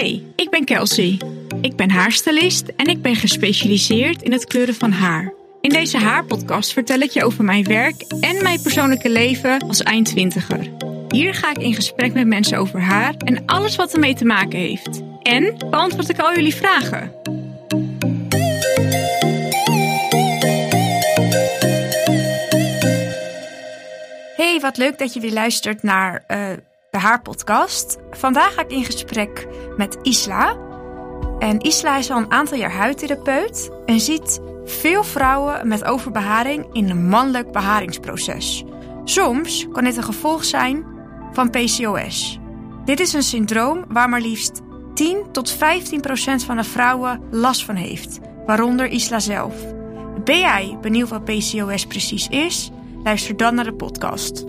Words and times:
Hey, 0.00 0.22
ik 0.36 0.50
ben 0.50 0.64
Kelsey. 0.64 1.20
Ik 1.60 1.76
ben 1.76 1.90
haarstylist 1.90 2.68
en 2.76 2.86
ik 2.86 3.02
ben 3.02 3.16
gespecialiseerd 3.16 4.22
in 4.22 4.32
het 4.32 4.44
kleuren 4.44 4.74
van 4.74 4.92
haar. 4.92 5.32
In 5.60 5.70
deze 5.70 5.98
haarpodcast 5.98 6.72
vertel 6.72 7.00
ik 7.00 7.10
je 7.10 7.24
over 7.24 7.44
mijn 7.44 7.64
werk 7.64 8.02
en 8.20 8.42
mijn 8.42 8.62
persoonlijke 8.62 9.10
leven 9.10 9.58
als 9.68 9.82
eindtwintiger. 9.82 10.70
Hier 11.08 11.34
ga 11.34 11.50
ik 11.50 11.58
in 11.58 11.74
gesprek 11.74 12.12
met 12.12 12.26
mensen 12.26 12.58
over 12.58 12.80
haar 12.80 13.14
en 13.16 13.46
alles 13.46 13.76
wat 13.76 13.92
ermee 13.92 14.14
te 14.14 14.24
maken 14.24 14.58
heeft. 14.58 15.02
En 15.22 15.54
beantwoord 15.58 16.08
ik 16.08 16.18
al 16.18 16.34
jullie 16.34 16.54
vragen. 16.54 17.12
Hey, 24.36 24.60
wat 24.60 24.76
leuk 24.76 24.98
dat 24.98 25.14
je 25.14 25.20
weer 25.20 25.32
luistert 25.32 25.82
naar 25.82 26.24
uh, 26.28 26.52
de 26.90 26.98
Haarpodcast. 26.98 27.98
Vandaag 28.10 28.54
ga 28.54 28.62
ik 28.62 28.70
in 28.70 28.84
gesprek 28.84 29.46
met 29.76 29.98
Isla. 30.02 30.56
En 31.38 31.60
Isla 31.60 31.98
is 31.98 32.10
al 32.10 32.18
een 32.18 32.30
aantal 32.30 32.58
jaar 32.58 32.72
huidtherapeut 32.72 33.70
en 33.86 34.00
ziet 34.00 34.40
veel 34.64 35.04
vrouwen 35.04 35.68
met 35.68 35.84
overbeharing 35.84 36.66
in 36.72 36.90
een 36.90 37.08
mannelijk 37.08 37.52
beharingsproces. 37.52 38.64
Soms 39.04 39.68
kan 39.72 39.84
dit 39.84 39.96
een 39.96 40.02
gevolg 40.02 40.44
zijn 40.44 40.84
van 41.32 41.50
PCOS. 41.50 42.38
Dit 42.84 43.00
is 43.00 43.12
een 43.12 43.22
syndroom 43.22 43.84
waar 43.88 44.08
maar 44.08 44.20
liefst 44.20 44.60
10 44.94 45.32
tot 45.32 45.50
15 45.50 46.00
procent 46.00 46.44
van 46.44 46.56
de 46.56 46.64
vrouwen 46.64 47.20
last 47.30 47.64
van 47.64 47.74
heeft, 47.74 48.18
waaronder 48.46 48.86
Isla 48.86 49.18
zelf. 49.18 49.54
Ben 50.24 50.38
jij 50.38 50.78
benieuwd 50.80 51.08
wat 51.08 51.24
PCOS 51.24 51.86
precies 51.86 52.28
is? 52.28 52.70
Luister 53.02 53.36
dan 53.36 53.54
naar 53.54 53.64
de 53.64 53.74
podcast. 53.74 54.44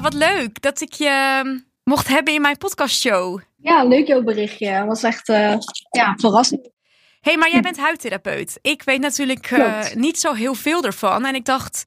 Wat 0.00 0.14
leuk 0.14 0.62
dat 0.62 0.80
ik 0.80 0.92
je 0.92 1.08
ehm, 1.08 1.58
mocht 1.84 2.08
hebben 2.08 2.34
in 2.34 2.40
mijn 2.40 2.56
podcastshow. 2.56 3.40
Ja, 3.56 3.84
leuk 3.84 4.06
jouw 4.06 4.22
berichtje. 4.22 4.68
Het 4.68 4.86
was 4.86 5.02
echt 5.02 5.28
uh, 5.28 5.56
ja, 5.90 6.14
verrassend. 6.16 6.70
hey, 7.20 7.36
maar 7.36 7.50
jij 7.50 7.60
bent 7.60 7.78
huidtherapeut. 7.78 8.58
Ik 8.62 8.82
weet 8.82 9.00
natuurlijk 9.00 9.50
uh, 9.50 9.80
niet 9.94 10.18
zo 10.18 10.32
heel 10.32 10.54
veel 10.54 10.84
ervan. 10.84 11.24
En 11.24 11.34
ik 11.34 11.44
dacht, 11.44 11.86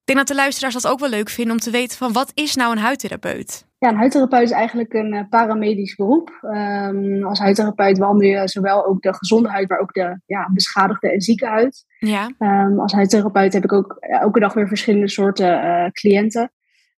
ik 0.00 0.04
denk 0.04 0.18
dat 0.18 0.28
de 0.28 0.34
luisteraars 0.34 0.74
dat 0.74 0.86
ook 0.86 0.98
wel 0.98 1.08
leuk 1.08 1.28
vinden 1.28 1.52
om 1.52 1.60
te 1.60 1.70
weten 1.70 1.98
van 1.98 2.12
wat 2.12 2.30
is 2.34 2.54
nou 2.54 2.72
een 2.72 2.82
huidtherapeut? 2.82 3.66
Ja, 3.78 3.88
een 3.88 3.96
huidtherapeut 3.96 4.42
is 4.42 4.50
eigenlijk 4.50 4.92
een 4.92 5.14
uh, 5.14 5.20
paramedisch 5.30 5.94
beroep. 5.94 6.38
Um, 6.42 7.24
als 7.24 7.38
huidtherapeut 7.38 7.98
behandel 7.98 8.28
je 8.28 8.48
zowel 8.48 8.86
ook 8.86 9.02
de 9.02 9.14
gezonde 9.14 9.48
huid, 9.48 9.68
maar 9.68 9.78
ook 9.78 9.92
de 9.92 10.20
ja, 10.26 10.50
beschadigde 10.52 11.12
en 11.12 11.20
zieke 11.20 11.46
huid. 11.46 11.84
Ja. 11.98 12.30
Um, 12.38 12.80
als 12.80 12.92
huidtherapeut 12.92 13.52
heb 13.52 13.64
ik 13.64 13.72
ook 13.72 13.96
elke 14.00 14.40
dag 14.40 14.54
weer 14.54 14.68
verschillende 14.68 15.08
soorten 15.08 15.90
cliënten. 15.92 16.52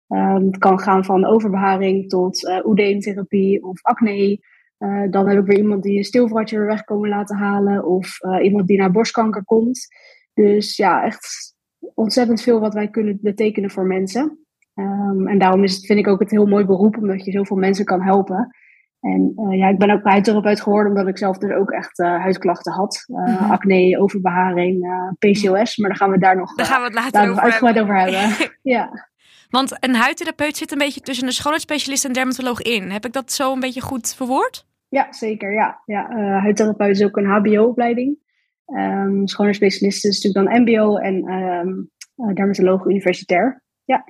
Um, 0.07 0.45
het 0.45 0.57
kan 0.57 0.79
gaan 0.79 1.05
van 1.05 1.25
overbeharing 1.25 2.09
tot 2.09 2.43
uh, 2.43 2.65
oedeemtherapie 2.65 3.63
of 3.63 3.83
acne. 3.83 4.39
Uh, 4.79 5.11
dan 5.11 5.27
heb 5.27 5.39
ik 5.39 5.45
weer 5.45 5.57
iemand 5.57 5.83
die 5.83 5.97
een 5.97 6.03
stilvratje 6.03 6.57
weer 6.57 6.67
weg 6.67 6.83
komen 6.83 7.09
laten 7.09 7.37
halen. 7.37 7.85
Of 7.85 8.17
uh, 8.21 8.43
iemand 8.43 8.67
die 8.67 8.77
naar 8.77 8.91
borstkanker 8.91 9.43
komt. 9.43 9.87
Dus 10.33 10.75
ja, 10.75 11.03
echt 11.03 11.53
ontzettend 11.93 12.41
veel 12.41 12.59
wat 12.59 12.73
wij 12.73 12.87
kunnen 12.87 13.19
betekenen 13.21 13.71
voor 13.71 13.85
mensen. 13.85 14.39
Um, 14.73 15.27
en 15.27 15.37
daarom 15.37 15.63
is 15.63 15.75
het, 15.75 15.85
vind 15.85 15.99
ik 15.99 16.07
ook 16.07 16.19
het 16.19 16.31
heel 16.31 16.45
mooi 16.45 16.65
beroep, 16.65 16.97
omdat 16.97 17.25
je 17.25 17.31
zoveel 17.31 17.57
mensen 17.57 17.85
kan 17.85 18.01
helpen. 18.01 18.55
En 18.99 19.33
ja, 19.49 19.67
ik 19.67 19.77
ben 19.77 19.89
ook 19.89 20.03
huidtherapeut 20.03 20.61
geworden 20.61 20.91
omdat 20.91 21.07
ik 21.07 21.17
zelf 21.17 21.37
dus 21.37 21.51
ook 21.51 21.71
echt 21.71 21.97
huidklachten 21.97 22.73
had. 22.73 23.03
Mm-hmm. 23.07 23.51
Acne, 23.51 23.99
overbeharing, 23.99 24.87
PCOS. 25.19 25.77
Maar 25.77 25.89
daar 25.89 25.97
gaan 25.97 26.11
we 26.11 26.17
daar 26.17 26.35
nog, 26.37 26.55
daar 26.55 26.65
gaan 26.65 26.79
we 26.79 26.85
het 26.85 26.93
later 26.93 27.29
over, 27.29 27.43
uitgebreid 27.43 27.79
over 27.79 27.99
hebben. 27.99 28.51
ja. 28.75 29.09
Want 29.49 29.77
een 29.79 29.95
huidtherapeut 29.95 30.57
zit 30.57 30.71
een 30.71 30.77
beetje 30.77 31.01
tussen 31.01 31.27
een 31.27 31.33
schoonheidsspecialist 31.33 32.05
en 32.05 32.13
dermatoloog 32.13 32.61
in. 32.61 32.91
Heb 32.91 33.05
ik 33.05 33.13
dat 33.13 33.31
zo 33.31 33.53
een 33.53 33.59
beetje 33.59 33.81
goed 33.81 34.15
verwoord? 34.15 34.65
Ja, 34.89 35.13
zeker. 35.13 35.53
Ja. 35.53 35.81
Ja, 35.85 36.09
uh, 36.09 36.41
huidtherapeut 36.41 36.95
is 36.95 37.03
ook 37.03 37.17
een 37.17 37.25
HBO-opleiding. 37.25 38.17
Um, 38.65 39.27
schoonheidsspecialist 39.27 40.05
is 40.05 40.23
natuurlijk 40.23 40.53
dan 40.53 40.61
MBO 40.61 40.97
en 40.97 41.31
um, 41.31 41.91
uh, 42.17 42.33
dermatoloog 42.33 42.85
universitair. 42.85 43.63
Ja. 43.83 44.05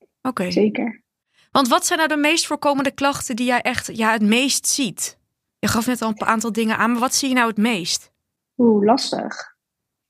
Oké. 0.00 0.28
Okay. 0.28 0.50
Zeker. 0.50 1.02
Want 1.50 1.68
wat 1.68 1.86
zijn 1.86 1.98
nou 1.98 2.10
de 2.10 2.16
meest 2.16 2.46
voorkomende 2.46 2.90
klachten 2.90 3.36
die 3.36 3.46
jij 3.46 3.60
echt 3.60 3.96
ja, 3.96 4.12
het 4.12 4.22
meest 4.22 4.66
ziet? 4.66 5.18
Je 5.58 5.68
gaf 5.68 5.86
net 5.86 6.02
al 6.02 6.08
een 6.08 6.26
aantal 6.26 6.52
dingen 6.52 6.76
aan, 6.76 6.90
maar 6.90 7.00
wat 7.00 7.14
zie 7.14 7.28
je 7.28 7.34
nou 7.34 7.48
het 7.48 7.56
meest? 7.56 8.12
Oeh, 8.56 8.84
lastig. 8.84 9.56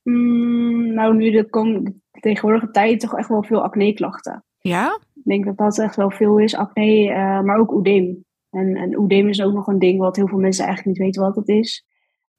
Mm, 0.08 0.94
nou, 0.94 1.16
nu 1.16 1.30
de, 1.30 1.48
kom, 1.50 2.00
tegenwoordige 2.10 2.70
tijd 2.70 3.00
toch 3.00 3.16
echt 3.16 3.28
wel 3.28 3.42
veel 3.42 3.62
acne-klachten. 3.62 4.44
Ja? 4.58 5.00
Ik 5.14 5.24
denk 5.24 5.44
dat 5.44 5.56
dat 5.56 5.78
echt 5.78 5.96
wel 5.96 6.10
veel 6.10 6.38
is. 6.38 6.54
Acne, 6.54 7.04
uh, 7.04 7.41
maar 7.41 7.58
ook 7.58 7.72
oedeem. 7.72 8.24
En, 8.50 8.76
en 8.76 8.98
oedeem 8.98 9.28
is 9.28 9.42
ook 9.42 9.52
nog 9.52 9.66
een 9.66 9.78
ding 9.78 9.98
wat 9.98 10.16
heel 10.16 10.28
veel 10.28 10.38
mensen 10.38 10.64
eigenlijk 10.64 10.96
niet 10.96 11.06
weten 11.06 11.22
wat 11.22 11.36
het 11.36 11.48
is. 11.48 11.86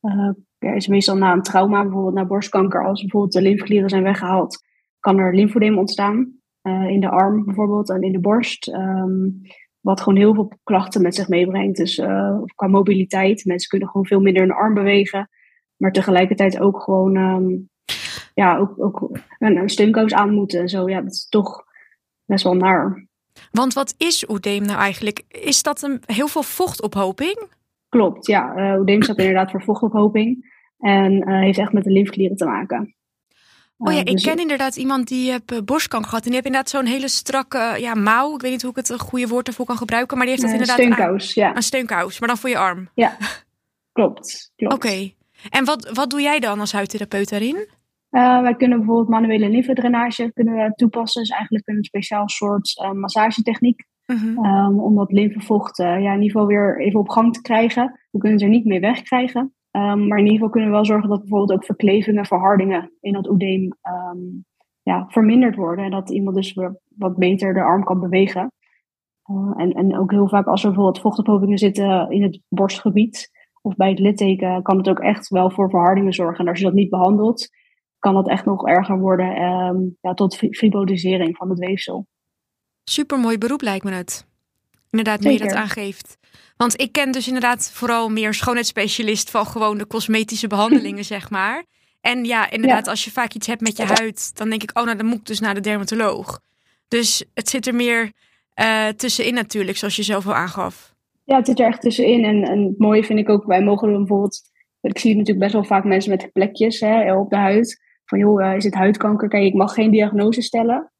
Uh, 0.01 0.31
er 0.57 0.75
is 0.75 0.87
meestal 0.87 1.17
na 1.17 1.33
een 1.33 1.41
trauma, 1.41 1.83
bijvoorbeeld 1.83 2.13
na 2.13 2.25
borstkanker, 2.25 2.85
als 2.85 3.01
bijvoorbeeld 3.01 3.33
de 3.33 3.41
lymfeklieren 3.41 3.89
zijn 3.89 4.03
weggehaald, 4.03 4.63
kan 4.99 5.17
er 5.17 5.35
lymfodeem 5.35 5.77
ontstaan. 5.77 6.33
Uh, 6.63 6.89
in 6.89 6.99
de 6.99 7.09
arm 7.09 7.45
bijvoorbeeld 7.45 7.89
en 7.89 8.01
in 8.01 8.11
de 8.11 8.19
borst. 8.19 8.67
Um, 8.67 9.41
wat 9.79 10.01
gewoon 10.01 10.19
heel 10.19 10.33
veel 10.33 10.51
klachten 10.63 11.01
met 11.01 11.15
zich 11.15 11.27
meebrengt. 11.27 11.77
Dus 11.77 11.95
qua 12.55 12.67
mobiliteit. 12.67 13.45
Mensen 13.45 13.69
kunnen 13.69 13.87
gewoon 13.87 14.05
veel 14.05 14.19
minder 14.19 14.41
hun 14.41 14.51
arm 14.51 14.73
bewegen. 14.73 15.29
Maar 15.79 15.91
tegelijkertijd 15.91 16.59
ook 16.59 16.81
gewoon 16.81 17.15
um, 17.15 17.69
ja, 18.33 18.57
ook, 18.57 18.73
ook 18.77 19.09
een, 19.39 19.57
een 19.57 19.69
steunkous 19.69 20.13
aan 20.13 20.33
moeten. 20.33 20.59
En 20.59 20.69
zo, 20.69 20.89
ja, 20.89 21.01
dat 21.01 21.11
is 21.11 21.27
toch 21.29 21.63
best 22.25 22.43
wel 22.43 22.53
naar. 22.53 23.07
Want 23.51 23.73
wat 23.73 23.95
is 23.97 24.29
oedeem 24.29 24.65
nou 24.65 24.79
eigenlijk? 24.79 25.23
Is 25.27 25.63
dat 25.63 25.81
een, 25.81 26.01
heel 26.05 26.27
veel 26.27 26.43
vochtophoping? 26.43 27.47
Klopt, 27.89 28.27
ja. 28.27 28.73
Uh, 28.73 28.79
oedeem 28.79 29.01
staat 29.01 29.17
inderdaad 29.17 29.51
voor 29.51 29.63
vochtophoping. 29.63 30.57
En 30.79 31.13
uh, 31.13 31.39
heeft 31.39 31.57
echt 31.57 31.73
met 31.73 31.83
de 31.83 31.91
lymfeklieren 31.91 32.37
te 32.37 32.45
maken. 32.45 32.95
Oh 33.77 33.93
ja, 33.93 33.99
ik 33.99 34.05
dus 34.05 34.23
ken 34.23 34.37
inderdaad 34.37 34.75
iemand 34.75 35.07
die 35.07 35.31
uh, 35.31 35.59
borstkanker 35.65 36.09
gehad. 36.09 36.25
En 36.25 36.31
die 36.31 36.41
heeft 36.41 36.45
inderdaad 36.45 36.69
zo'n 36.71 36.85
hele 36.85 37.07
strakke 37.07 37.75
ja, 37.77 37.95
mouw. 37.95 38.35
Ik 38.35 38.41
weet 38.41 38.51
niet 38.51 38.61
hoe 38.61 38.71
ik 38.71 38.75
het 38.75 38.89
een 38.89 38.99
goede 38.99 39.27
woord 39.27 39.47
ervoor 39.47 39.65
kan 39.65 39.77
gebruiken. 39.77 40.17
Maar 40.17 40.25
die 40.25 40.35
heeft 40.35 40.47
dat 40.47 40.59
inderdaad 40.59 40.93
steunkous, 40.93 41.37
aan, 41.37 41.43
ja. 41.43 41.55
Een 41.55 41.61
steunkous, 41.61 42.19
maar 42.19 42.29
dan 42.29 42.37
voor 42.37 42.49
je 42.49 42.57
arm. 42.57 42.89
Ja, 42.93 43.17
klopt. 43.91 44.51
klopt. 44.55 44.73
Oké. 44.73 44.87
Okay. 44.87 45.17
En 45.49 45.65
wat, 45.65 45.89
wat 45.93 46.09
doe 46.09 46.21
jij 46.21 46.39
dan 46.39 46.59
als 46.59 46.71
huidtherapeut 46.71 47.29
daarin? 47.29 47.67
Uh, 48.11 48.41
wij 48.41 48.55
kunnen 48.55 48.77
bijvoorbeeld 48.77 49.09
manuele 49.09 49.49
lymfedrainage 49.49 50.31
kunnen 50.33 50.53
we 50.53 50.73
toepassen. 50.75 51.21
Dus 51.21 51.31
eigenlijk 51.31 51.67
een 51.67 51.83
speciaal 51.83 52.29
soort 52.29 52.81
uh, 52.81 52.91
massagetechniek. 52.91 53.87
Mm-hmm. 54.05 54.45
Um, 54.45 54.79
om 54.79 54.95
dat 54.95 55.11
lymfevocht 55.11 55.79
uh, 55.79 55.85
ja, 55.85 56.13
in 56.13 56.21
ieder 56.21 56.31
geval 56.31 56.47
weer 56.47 56.79
even 56.79 56.99
op 56.99 57.09
gang 57.09 57.33
te 57.33 57.41
krijgen. 57.41 57.99
We 58.11 58.19
kunnen 58.19 58.39
ze 58.39 58.45
er 58.45 58.51
niet 58.51 58.65
mee 58.65 58.79
wegkrijgen. 58.79 59.41
Um, 59.71 60.07
maar 60.07 60.17
in 60.17 60.23
ieder 60.23 60.31
geval 60.31 60.49
kunnen 60.49 60.69
we 60.69 60.75
wel 60.75 60.85
zorgen 60.85 61.09
dat 61.09 61.19
bijvoorbeeld 61.19 61.51
ook 61.51 61.65
verklevingen, 61.65 62.25
verhardingen 62.25 62.91
in 63.01 63.13
dat 63.13 63.29
oedeem 63.29 63.63
um, 63.63 64.45
ja, 64.81 65.05
verminderd 65.07 65.55
worden. 65.55 65.85
En 65.85 65.91
dat 65.91 66.09
iemand 66.09 66.35
dus 66.35 66.53
weer 66.53 66.79
wat 66.95 67.17
beter 67.17 67.53
de 67.53 67.61
arm 67.61 67.83
kan 67.83 67.99
bewegen. 67.99 68.51
en, 69.55 69.71
en 69.73 69.97
ook 69.97 70.11
heel 70.11 70.27
vaak 70.27 70.45
als 70.45 70.63
er 70.63 70.67
bijvoorbeeld 70.67 71.01
vochtophopingen 71.01 71.57
zitten 71.57 72.11
in 72.11 72.23
het 72.23 72.41
borstgebied 72.47 73.29
of 73.61 73.75
bij 73.75 73.89
het 73.89 73.99
litteken, 73.99 74.61
kan 74.61 74.77
het 74.77 74.89
ook 74.89 74.99
echt 74.99 75.27
wel 75.27 75.51
voor 75.51 75.69
verhardingen 75.69 76.13
zorgen. 76.13 76.45
En 76.45 76.49
als 76.51 76.59
je 76.59 76.65
dat 76.65 76.73
niet 76.73 76.89
behandelt, 76.89 77.49
kan 77.99 78.13
dat 78.13 78.29
echt 78.29 78.45
nog 78.45 78.67
erger 78.67 78.99
worden 78.99 79.41
um, 79.41 79.97
ja, 80.01 80.13
tot 80.13 80.35
fibrosering 80.35 81.37
van 81.37 81.49
het 81.49 81.59
weefsel. 81.59 82.07
Supermooi 82.83 83.37
beroep 83.37 83.61
lijkt 83.61 83.83
me 83.83 83.91
het. 83.91 84.27
Inderdaad, 84.89 85.19
nu 85.19 85.31
je 85.31 85.39
dat 85.39 85.53
aangeeft. 85.53 86.17
Want 86.57 86.81
ik 86.81 86.91
ken 86.91 87.11
dus 87.11 87.27
inderdaad 87.27 87.71
vooral 87.71 88.09
meer 88.09 88.33
schoonheidsspecialist 88.33 89.29
van 89.29 89.45
gewoon 89.45 89.77
de 89.77 89.87
cosmetische 89.87 90.47
behandelingen, 90.47 91.05
zeg 91.15 91.29
maar. 91.29 91.65
En 92.01 92.25
ja, 92.25 92.49
inderdaad, 92.49 92.85
ja. 92.85 92.91
als 92.91 93.03
je 93.03 93.11
vaak 93.11 93.33
iets 93.33 93.47
hebt 93.47 93.61
met 93.61 93.77
je 93.77 93.85
huid, 93.85 94.37
dan 94.37 94.49
denk 94.49 94.63
ik, 94.63 94.77
oh, 94.77 94.83
nou, 94.83 94.97
dan 94.97 95.05
moet 95.05 95.19
ik 95.19 95.25
dus 95.25 95.39
naar 95.39 95.53
de 95.53 95.59
dermatoloog. 95.59 96.39
Dus 96.87 97.23
het 97.33 97.49
zit 97.49 97.67
er 97.67 97.75
meer 97.75 98.11
uh, 98.55 98.87
tussenin 98.87 99.33
natuurlijk, 99.33 99.77
zoals 99.77 99.95
je 99.95 100.03
zelf 100.03 100.27
al 100.27 100.35
aangaf. 100.35 100.95
Ja, 101.29 101.35
het 101.35 101.45
zit 101.45 101.59
er 101.59 101.65
echt 101.65 101.81
tussenin. 101.81 102.23
En, 102.23 102.43
en 102.43 102.63
het 102.63 102.77
mooie 102.77 103.03
vind 103.03 103.19
ik 103.19 103.29
ook, 103.29 103.45
wij 103.45 103.63
mogen 103.63 103.97
bijvoorbeeld, 103.97 104.41
ik 104.81 104.97
zie 104.97 105.11
natuurlijk 105.15 105.39
best 105.39 105.53
wel 105.53 105.63
vaak 105.63 105.83
mensen 105.83 106.11
met 106.11 106.31
plekjes 106.31 106.79
hè, 106.79 107.15
op 107.15 107.29
de 107.29 107.35
huid 107.35 107.81
van 108.05 108.19
joh, 108.19 108.41
uh, 108.41 108.55
is 108.55 108.63
het 108.63 108.73
huidkanker? 108.73 109.27
Kijk, 109.27 109.43
ik 109.43 109.53
mag 109.53 109.73
geen 109.73 109.91
diagnose 109.91 110.41
stellen. 110.41 110.91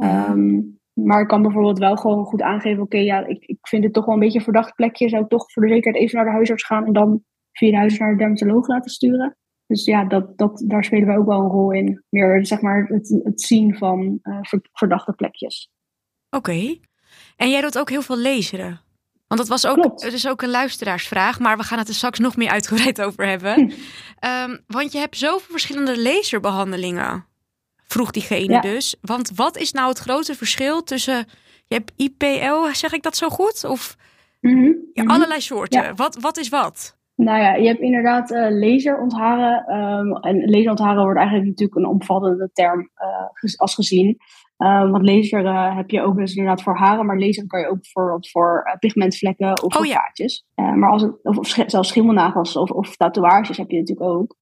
Um, 0.00 0.78
maar 0.92 1.20
ik 1.20 1.28
kan 1.28 1.42
bijvoorbeeld 1.42 1.78
wel 1.78 1.96
gewoon 1.96 2.24
goed 2.24 2.42
aangeven, 2.42 2.82
oké, 2.82 2.96
okay, 2.96 3.06
ja, 3.06 3.26
ik, 3.26 3.44
ik 3.44 3.58
vind 3.60 3.84
het 3.84 3.92
toch 3.92 4.04
wel 4.04 4.14
een 4.14 4.20
beetje 4.20 4.38
een 4.38 4.44
verdacht 4.44 4.74
plekje. 4.74 5.08
Zou 5.08 5.22
ik 5.22 5.28
toch 5.28 5.52
voor 5.52 5.62
de 5.62 5.68
zekerheid 5.68 6.02
even 6.02 6.16
naar 6.16 6.24
de 6.24 6.30
huisarts 6.30 6.64
gaan 6.64 6.86
en 6.86 6.92
dan 6.92 7.22
via 7.52 7.70
de 7.70 7.76
huisarts 7.76 8.02
naar 8.02 8.12
de 8.12 8.18
dermatoloog 8.18 8.68
laten 8.68 8.90
sturen? 8.90 9.36
Dus 9.66 9.84
ja, 9.84 10.04
dat, 10.04 10.38
dat, 10.38 10.64
daar 10.66 10.84
spelen 10.84 11.06
wij 11.06 11.16
ook 11.16 11.26
wel 11.26 11.40
een 11.40 11.50
rol 11.50 11.72
in. 11.72 12.04
Meer 12.08 12.46
zeg 12.46 12.60
maar 12.60 12.86
het, 12.86 13.20
het 13.24 13.40
zien 13.40 13.76
van 13.76 14.18
uh, 14.22 14.38
verdachte 14.72 15.12
plekjes. 15.12 15.70
Oké. 16.30 16.50
Okay. 16.50 16.80
En 17.36 17.50
jij 17.50 17.60
doet 17.60 17.78
ook 17.78 17.90
heel 17.90 18.02
veel 18.02 18.18
lezen. 18.18 18.80
Want 19.28 19.40
dat 19.40 19.48
was 19.48 19.66
ook, 19.66 19.74
Klopt. 19.74 20.02
het 20.02 20.12
is 20.12 20.28
ook 20.28 20.42
een 20.42 20.50
luisteraarsvraag, 20.50 21.38
maar 21.38 21.56
we 21.56 21.62
gaan 21.62 21.78
het 21.78 21.88
er 21.88 21.94
straks 21.94 22.18
nog 22.18 22.36
meer 22.36 22.50
uitgebreid 22.50 23.02
over 23.02 23.26
hebben. 23.26 23.54
Hm. 23.54 24.50
Um, 24.50 24.60
want 24.66 24.92
je 24.92 24.98
hebt 24.98 25.16
zoveel 25.16 25.50
verschillende 25.50 26.02
laserbehandelingen. 26.02 27.24
vroeg 27.86 28.10
diegene 28.10 28.60
dus. 28.60 28.96
Want 29.00 29.30
wat 29.34 29.56
is 29.56 29.72
nou 29.72 29.88
het 29.88 29.98
grote 29.98 30.34
verschil 30.34 30.82
tussen, 30.82 31.26
je 31.66 31.74
hebt 31.74 31.92
IPL, 31.96 32.72
zeg 32.72 32.92
ik 32.92 33.02
dat 33.02 33.16
zo 33.16 33.28
goed? 33.28 33.64
Of 33.64 33.96
Mhm, 34.40 34.72
ja, 34.92 35.02
mhm. 35.02 35.10
allerlei 35.12 35.40
soorten. 35.40 35.82
Ja. 35.82 35.94
Wat, 35.94 36.18
wat 36.20 36.36
is 36.36 36.48
wat? 36.48 36.96
Nou 37.14 37.40
ja, 37.40 37.54
je 37.54 37.66
hebt 37.66 37.80
inderdaad 37.80 38.30
eh 38.30 38.46
laserontharen. 38.50 39.64
ehm, 39.66 40.12
en 40.12 40.50
laserontharen 40.50 41.02
wordt 41.02 41.18
eigenlijk 41.18 41.48
natuurlijk 41.48 41.78
een 41.78 41.86
omvattende 41.86 42.50
term 42.52 42.90
eh, 42.94 43.58
als 43.58 43.74
gezien. 43.74 44.16
Ehm, 44.56 44.90
want 44.90 45.08
laser 45.08 45.44
eh, 45.44 45.76
heb 45.76 45.90
je 45.90 46.02
ook 46.02 46.16
dus 46.16 46.34
inderdaad 46.34 46.62
voor 46.62 46.76
haren, 46.76 47.06
maar 47.06 47.18
laser 47.18 47.46
kan 47.46 47.60
je 47.60 47.68
ook 47.68 47.80
bijvoorbeeld 47.80 48.30
voor 48.30 48.62
eh, 48.64 48.78
pigmentvlekken 48.78 49.62
of 49.62 49.62
Oh 49.62 49.72
voor 49.72 49.86
ja. 49.86 50.12
Eh, 50.54 50.72
maar 50.72 50.90
als 50.90 51.02
het, 51.02 51.24
of, 51.24 51.48
zelfs 51.66 51.88
schimmelnagels 51.88 52.56
of, 52.56 52.70
of 52.70 52.96
tatoeages 52.96 53.56
heb 53.56 53.70
je 53.70 53.78
natuurlijk 53.78 54.10
ook. 54.10 54.36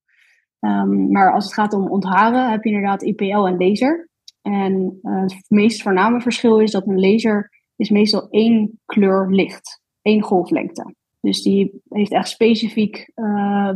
Ehm, 0.59 1.11
maar 1.11 1.33
als 1.33 1.43
het 1.43 1.53
gaat 1.53 1.73
om 1.73 1.89
ontharen 1.89 2.51
heb 2.51 2.63
je 2.63 2.69
inderdaad 2.69 3.03
IPL 3.03 3.45
en 3.45 3.57
laser. 3.57 4.09
En 4.41 4.99
het 5.01 5.45
meest 5.47 5.81
voorname 5.81 6.21
verschil 6.21 6.59
is 6.59 6.71
dat 6.71 6.87
een 6.87 6.99
laser 6.99 7.49
is 7.75 7.89
meestal 7.89 8.27
één 8.29 8.79
kleur 8.85 9.27
licht, 9.29 9.81
één 10.01 10.21
golflengte. 10.21 10.95
Dus 11.21 11.41
die 11.41 11.81
heeft 11.89 12.11
echt 12.11 12.27
specifiek 12.27 13.11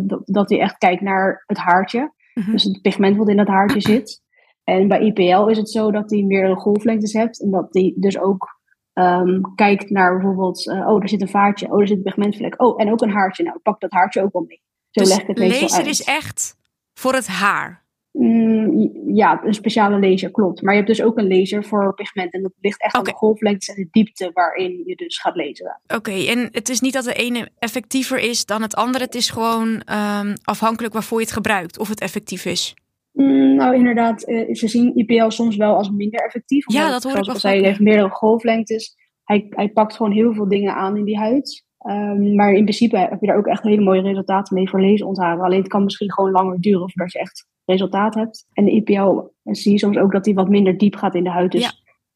dat, 0.02 0.22
dat 0.26 0.50
hij 0.50 0.60
echt 0.60 0.78
kijkt 0.78 1.02
naar 1.02 1.44
het 1.46 1.58
haartje. 1.58 2.14
Mhm. 2.34 2.52
Dus 2.52 2.64
het 2.64 2.82
pigment 2.82 3.18
wat 3.18 3.30
in 3.30 3.38
dat 3.38 3.48
haartje 3.48 3.82
zit. 3.82 4.22
En 4.70 4.88
bij 4.88 5.00
IPL 5.00 5.48
is 5.48 5.58
het 5.58 5.70
zo 5.70 5.92
dat 5.92 6.10
hij 6.10 6.22
meerdere 6.22 6.56
golflengtes 6.56 7.14
hebt. 7.14 7.42
En 7.42 7.52
dat 7.52 7.68
hij 7.70 7.94
dus 7.96 8.20
ook 8.20 8.60
ehm, 8.94 9.42
kijkt 9.56 9.90
naar 9.90 10.14
bijvoorbeeld... 10.14 10.68
eh, 10.68 10.88
oh, 10.88 11.02
er 11.02 11.10
zit 11.10 11.22
een 11.22 11.30
vaartje. 11.30 11.72
Oh, 11.72 11.82
er 11.82 11.88
zit 11.88 11.98
een 11.98 12.04
pigmentvlek. 12.04 12.62
Oh, 12.62 12.82
en 12.82 12.92
ook 12.92 13.02
een 13.02 13.12
haartje. 13.12 13.44
Nou, 13.44 13.60
pak 13.60 13.80
dat 13.80 13.92
haartje 13.92 14.22
ook 14.22 14.34
wel 14.34 14.46
mee. 14.48 14.62
Zo 14.90 15.02
dus 15.02 15.10
leg 15.10 15.22
ik 15.22 15.28
het 15.28 15.38
meestal 15.38 15.62
laser 15.62 15.78
uit. 15.78 15.88
is 15.88 16.04
echt 16.04 16.56
voor 16.94 17.14
het 17.14 17.28
haar. 17.28 17.88
Mm, 18.12 18.92
ja, 19.16 19.44
een 19.44 19.54
speciale 19.54 20.00
laser, 20.00 20.32
klopt. 20.32 20.62
Maar 20.62 20.74
je 20.74 20.82
hebt 20.82 20.98
dus 20.98 21.06
ook 21.06 21.18
een 21.18 21.28
laser 21.28 21.64
voor 21.64 21.94
pigment. 21.94 22.34
En 22.34 22.42
dat 22.42 22.52
ligt 22.60 22.82
echt 22.82 22.96
aan 22.96 23.04
de 23.04 23.14
golflengtes 23.14 23.68
en 23.68 23.76
de 23.76 23.88
diepte 23.92 24.32
waarin 24.34 24.84
je 24.86 24.96
dus 24.96 25.20
gaat 25.20 25.36
laseren. 25.36 25.82
Oké, 25.88 26.12
en 26.12 26.50
het 26.52 26.70
is 26.70 26.80
niet 26.80 26.94
dat 26.94 27.04
de 27.04 27.14
ene 27.14 27.50
effectiever 27.60 28.20
is 28.20 28.46
dan 28.46 28.62
het 28.62 28.76
andere. 28.76 29.04
Het 29.04 29.16
is 29.16 29.30
gewoon 29.30 29.82
ehm, 29.82 30.36
afhankelijk 30.44 30.94
waarvoor 30.94 31.20
je 31.20 31.26
het 31.26 31.34
gebruikt, 31.34 31.80
of 31.80 31.90
het 31.90 32.00
effectief 32.00 32.46
is. 32.46 32.76
Mm, 33.20 33.56
nou, 33.56 33.76
inderdaad, 33.76 34.24
eh, 34.24 34.54
ze 34.56 34.68
zien 34.68 34.98
IPL 34.98 35.30
soms 35.30 35.56
wel 35.56 35.76
als 35.76 35.90
minder 35.90 36.20
effectief. 36.20 36.74
Ja, 36.74 36.86
omdat, 36.86 37.02
dat 37.02 37.12
hoor 37.12 37.22
ik 37.22 37.28
wel 37.28 37.40
zei, 37.40 37.60
hij 37.60 37.68
heeft 37.68 37.80
meerdere 37.80 38.10
golflengtes. 38.10 38.96
Hij, 39.24 39.48
hij 39.50 39.70
pakt 39.70 39.96
gewoon 39.96 40.12
heel 40.12 40.34
veel 40.34 40.48
dingen 40.48 40.76
aan 40.76 40.98
in 40.98 41.04
die 41.04 41.18
huid. 41.18 41.66
Ehm, 41.78 42.36
maar 42.36 42.54
in 42.54 42.64
principe 42.64 42.98
heb 42.98 43.22
je 43.22 43.28
daar 43.28 43.38
ook 43.38 43.48
echt 43.48 43.64
hele 43.64 43.82
mooie 43.84 44.02
resultaten 44.02 44.56
mee 44.56 44.70
voor 44.70 44.82
laserontharen. 44.82 45.44
Alleen 45.44 45.60
het 45.60 45.68
kan 45.68 45.84
misschien 45.84 46.12
gewoon 46.12 46.32
langer 46.32 46.62
duren 46.62 46.92
voordat 46.92 47.12
je 47.12 47.20
echt 47.20 47.48
resultaat 47.66 48.16
hebt. 48.16 48.46
En 48.54 48.66
de 48.66 48.72
IPL 48.72 49.20
zie 49.44 49.72
je 49.72 49.80
soms 49.80 49.98
ook 49.98 50.12
dat 50.12 50.26
hij 50.26 50.34
wat 50.34 50.50
minder 50.50 50.78
diep 50.78 50.96
gaat 50.96 51.16
in 51.16 51.24
de 51.24 51.30
huid. 51.30 51.52
Dus 51.52 51.62
Ja. 51.62 51.72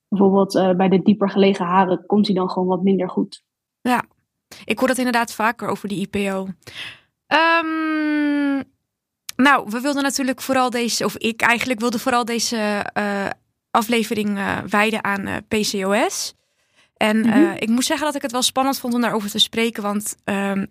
bijvoorbeeld 0.08 0.56
eh, 0.56 0.72
bij 0.72 0.90
de 0.90 1.02
dieper 1.02 1.30
gelegen 1.30 1.66
haren 1.66 2.06
komt 2.06 2.26
hij 2.28 2.36
dan 2.36 2.50
gewoon 2.50 2.68
wat 2.68 2.84
minder 2.84 3.10
goed. 3.10 3.44
Ik 4.66 4.80
hoor 4.80 4.88
dat 4.88 4.98
inderdaad 4.98 5.34
vaker 5.34 5.68
over 5.68 5.88
die 5.88 6.08
IPO. 6.10 6.48
Ehm, 7.28 8.62
nou, 9.36 9.66
we 9.70 9.80
wilden 9.80 10.04
natuurlijk 10.04 10.42
vooral 10.42 10.70
deze, 10.70 11.06
of 11.06 11.18
ik 11.18 11.42
eigenlijk 11.42 11.80
wilde 11.80 12.00
vooral 12.00 12.26
deze 12.26 12.58
eh, 12.94 13.26
aflevering 13.72 14.38
eh, 14.38 14.58
wijden 14.70 15.04
aan 15.04 15.28
eh, 15.28 15.36
PCOS. 15.48 16.34
En 16.98 17.18
Mhm. 17.20 17.52
ik 17.60 17.70
moet 17.70 17.86
zeggen 17.86 18.06
dat 18.06 18.16
ik 18.16 18.22
het 18.22 18.32
wel 18.32 18.42
spannend 18.42 18.80
vond 18.80 18.94
om 18.94 19.02
daarover 19.02 19.30
te 19.30 19.40
spreken, 19.40 19.84
want 19.84 20.16
ehm, 20.24 20.66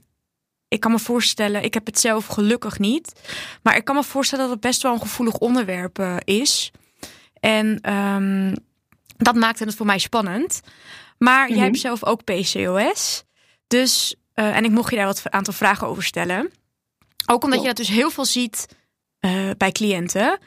ik 0.68 0.80
kan 0.80 0.90
me 0.90 0.98
voorstellen, 0.98 1.62
ik 1.64 1.74
heb 1.74 1.86
het 1.86 1.98
zelf 2.00 2.26
gelukkig 2.26 2.78
niet, 2.78 3.12
maar 3.62 3.76
ik 3.76 3.84
kan 3.84 3.94
me 3.94 4.02
voorstellen 4.02 4.44
dat 4.44 4.52
het 4.54 4.62
best 4.62 4.82
wel 4.82 4.92
een 4.92 5.00
gevoelig 5.00 5.34
onderwerp 5.38 6.20
is. 6.24 6.70
En 7.40 7.78
ehm, 7.80 8.54
dat 9.16 9.34
maakte 9.34 9.64
het 9.64 9.74
voor 9.74 9.86
mij 9.86 9.98
spannend. 9.98 10.60
Maar 11.18 11.46
jij 11.48 11.56
Mhm. 11.56 11.64
hebt 11.66 11.78
zelf 11.78 12.04
ook 12.04 12.24
PCOS. 12.24 13.24
Dus, 13.66 14.14
en 14.34 14.64
ik 14.64 14.70
mocht 14.70 14.90
je 14.90 14.96
daar 14.96 15.06
wat 15.06 15.22
aantal 15.30 15.54
vragen 15.54 15.86
over 15.86 16.02
stellen. 16.02 16.50
Ook 17.26 17.44
omdat 17.44 17.60
je 17.60 17.66
dat 17.66 17.76
dus 17.76 17.88
heel 17.88 18.10
veel 18.10 18.24
ziet 18.24 18.76
eh, 19.18 19.50
bij 19.56 19.72
cliënten. 19.72 20.38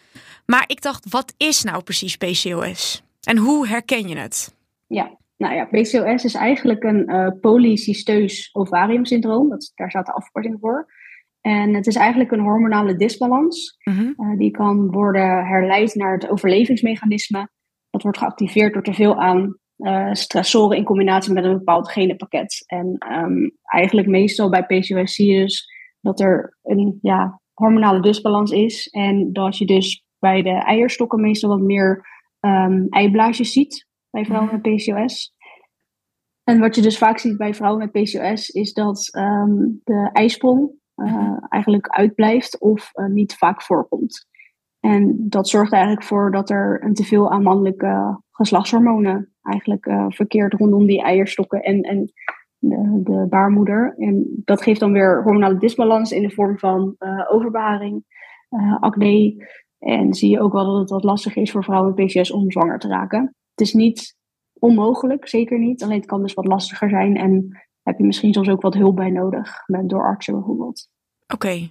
Maar 0.45 0.63
ik 0.68 0.81
dacht, 0.81 1.10
wat 1.10 1.33
is 1.38 1.63
nou 1.63 1.83
precies 1.83 2.18
PCOS? 2.18 3.04
En 3.24 3.38
hoe 3.38 3.68
herken 3.68 4.07
je 4.07 4.18
het? 4.18 4.56
Ja, 4.88 5.18
nou 5.38 5.56
ja, 5.56 5.66
PCOS 5.66 6.24
is 6.24 6.33
eigenlijk 6.33 6.83
een 6.83 7.07
eh 7.07 7.27
polycysteus 7.42 8.50
ovariumsyndroom. 8.54 9.50
Dat, 9.50 9.72
daar 9.75 9.89
staat 9.89 10.06
de 10.06 10.13
afkorting 10.13 10.57
voor. 10.60 10.94
En 11.42 11.74
het 11.74 11.88
is 11.88 11.95
eigenlijk 11.95 12.31
een 12.31 12.39
hormonale 12.39 12.95
disbalans. 12.95 13.78
Mhm. 13.83 14.12
Eh, 14.18 14.38
die 14.38 14.51
kan 14.51 14.92
worden 14.92 15.45
herleid 15.45 15.95
naar 15.95 16.13
het 16.13 16.30
overlevingsmechanisme. 16.30 17.50
Dat 17.89 18.01
wordt 18.01 18.18
geactiveerd 18.18 18.74
door 18.74 18.83
te 18.83 18.94
veel 18.94 19.19
aan 19.19 19.60
stressoren 20.12 20.78
in 20.78 20.83
combinatie 20.83 21.33
met 21.33 21.44
een 21.44 21.57
bepaald 21.57 21.92
genenpakket. 21.92 22.63
En 22.66 22.95
ehm, 22.98 23.50
eigenlijk 23.63 24.07
meestal 24.07 24.50
bij 24.50 24.63
PCOS 24.63 25.13
zie 25.13 25.31
je 25.33 25.42
dus 25.42 25.75
dat 26.06 26.19
er 26.19 26.57
een 26.63 27.00
ja, 27.02 27.42
hormonale 27.54 28.02
disbalans 28.02 28.52
is. 28.52 28.88
En 28.88 29.34
dat 29.34 29.57
je 29.57 29.66
dus 29.66 30.04
bij 30.19 30.42
de 30.42 30.50
eierstokken 30.50 31.22
meestal 31.22 31.50
wat 31.50 31.62
meer 31.62 32.07
ehm, 32.40 32.86
eiblaasjes 32.90 33.52
ziet 33.52 33.88
bij 34.10 34.25
vrouwen 34.25 34.52
met 34.52 34.62
PCOS. 34.62 35.34
En 36.44 36.60
wat 36.60 36.75
je 36.75 36.81
dus 36.81 36.98
vaak 36.98 37.18
ziet 37.18 37.38
bij 37.38 37.54
vrouwen 37.54 37.80
met 37.80 38.04
PCOS 38.04 38.50
is 38.50 38.74
dat 38.74 39.10
ehm, 39.12 39.56
de 39.84 40.10
eisprong 40.13 40.72
eh, 40.96 41.38
eigenlijk 41.50 41.88
uitblijft 41.88 42.60
of 42.60 42.90
eh, 42.94 43.06
niet 43.06 43.36
vaak 43.36 43.62
voorkomt. 43.62 44.28
En 44.80 45.30
dat 45.30 45.50
zorgt 45.50 45.72
er 45.72 45.78
eigenlijk 45.78 46.07
voor 46.07 46.31
dat 46.31 46.50
er 46.50 46.84
een 46.84 46.94
teveel 46.94 47.31
aan 47.31 47.44
mannelijke 47.44 48.22
geslachtshormonen 48.31 49.34
eigenlijk 49.42 49.86
eh, 49.86 50.06
verkeert 50.10 50.54
rondom 50.54 50.86
die 50.86 51.02
eierstokken 51.02 51.62
en, 51.62 51.81
en 51.81 52.12
de, 52.70 53.02
de 53.04 53.26
baarmoeder. 53.30 53.96
En 53.98 54.42
dat 54.46 54.62
geeft 54.62 54.80
dan 54.80 54.92
weer 54.92 55.24
hormonale 55.24 55.58
disbalans 55.58 56.12
in 56.12 56.22
de 56.22 56.30
vorm 56.32 56.60
van 56.60 56.96
overbeharing, 57.30 58.04
eh, 58.50 58.82
acne. 58.82 59.46
En 59.80 60.14
zie 60.14 60.30
je 60.30 60.42
ook 60.42 60.54
wel 60.54 60.66
dat 60.66 60.80
het 60.80 60.90
wat 60.90 61.04
lastiger 61.04 61.42
is 61.42 61.52
voor 61.52 61.64
vrouwen 61.64 61.94
met 61.96 62.06
PCOS 62.06 62.32
om 62.32 62.52
zwanger 62.52 62.80
te 62.80 62.88
raken. 62.88 63.36
Het 63.52 63.68
is 63.68 63.74
niet 63.74 64.16
onmogelijk, 64.60 65.28
zeker 65.28 65.60
niet. 65.60 65.84
Alleen 65.84 65.98
het 65.98 66.06
kan 66.06 66.22
dus 66.22 66.34
wat 66.34 66.48
lastiger 66.48 66.90
zijn 66.90 67.18
en 67.18 67.64
heb 67.84 67.98
je 67.98 68.06
misschien 68.06 68.34
soms 68.34 68.50
ook 68.50 68.62
wat 68.62 68.74
hulp 68.74 68.96
bij 68.96 69.10
nodig, 69.10 69.64
met, 69.66 69.90
door 69.90 70.04
artsen 70.04 70.34
bijvoorbeeld. 70.34 70.90
Oké. 71.34 71.68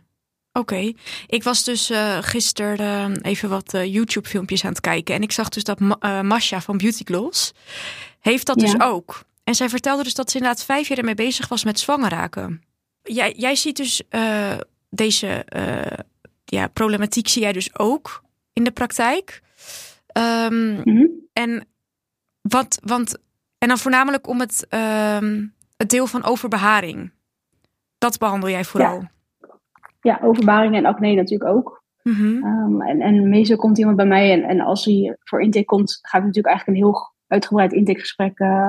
Oké, 0.58 0.92
ik 1.26 1.42
was 1.42 1.64
dus 1.64 1.90
eh 1.90 2.18
gisteren 2.20 3.20
even 3.20 3.48
wat 3.48 3.74
eh, 3.74 3.92
YouTube-filmpjes 3.92 4.64
aan 4.64 4.70
het 4.70 4.80
kijken. 4.80 5.14
En 5.14 5.22
ik 5.22 5.32
zag 5.32 5.48
dus 5.48 5.64
dat 5.64 5.80
Ma 5.80 6.22
Masha 6.22 6.60
van 6.60 6.76
Beauty 6.76 7.04
Gloss 7.04 7.54
heeft 8.20 8.46
dat 8.46 8.58
dus 8.58 8.80
ook. 8.80 9.24
En 9.44 9.54
zij 9.54 9.68
vertelde 9.68 10.02
dus 10.02 10.14
dat 10.14 10.30
ze 10.30 10.36
inderdaad 10.36 10.64
vijf 10.64 10.88
jaar 10.88 10.98
ermee 10.98 11.14
bezig 11.14 11.48
was 11.48 11.64
met 11.64 11.78
zwanger 11.78 12.10
raken. 12.10 12.62
Jij, 13.02 13.34
jij 13.36 13.56
ziet 13.56 13.76
dus 13.76 14.08
eh, 14.08 14.58
deze 14.90 15.26
eh, 15.44 16.04
ja, 16.44 16.66
problematiek 16.68 17.28
zie 17.28 17.42
jij 17.42 17.52
dus 17.52 17.78
ook 17.78 18.22
in 18.52 18.64
de 18.64 18.70
praktijk. 18.70 19.42
Ehm, 20.06 20.72
Mhm. 20.72 21.06
en 21.32 21.66
wat, 22.40 22.80
want 22.82 23.18
en 23.58 23.68
dan 23.68 23.78
voornamelijk 23.78 24.26
om 24.26 24.40
het, 24.40 24.66
ehm, 24.68 25.46
het 25.76 25.90
deel 25.90 26.06
van 26.06 26.24
overbeharing. 26.24 27.12
Dat 27.98 28.18
behandel 28.18 28.50
jij 28.50 28.64
vooral. 28.64 29.02
Ja, 30.00 30.18
overbaring 30.22 30.74
en 30.74 30.84
acne 30.86 31.14
natuurlijk 31.14 31.50
ook. 31.50 31.82
Mhm. 32.02 32.44
Um, 32.44 32.82
en, 32.82 33.00
en 33.00 33.28
meestal 33.28 33.56
komt 33.56 33.78
iemand 33.78 33.96
bij 33.96 34.06
mij 34.06 34.32
en, 34.32 34.42
en 34.42 34.60
als 34.60 34.84
hij 34.84 35.16
voor 35.20 35.42
intake 35.42 35.64
komt, 35.64 35.98
ga 36.02 36.18
ik 36.18 36.24
natuurlijk 36.24 36.54
eigenlijk 36.54 36.78
een 36.78 36.84
heel 36.84 37.12
uitgebreid 37.26 37.72
intakegesprek 37.72 38.38
uh, 38.38 38.68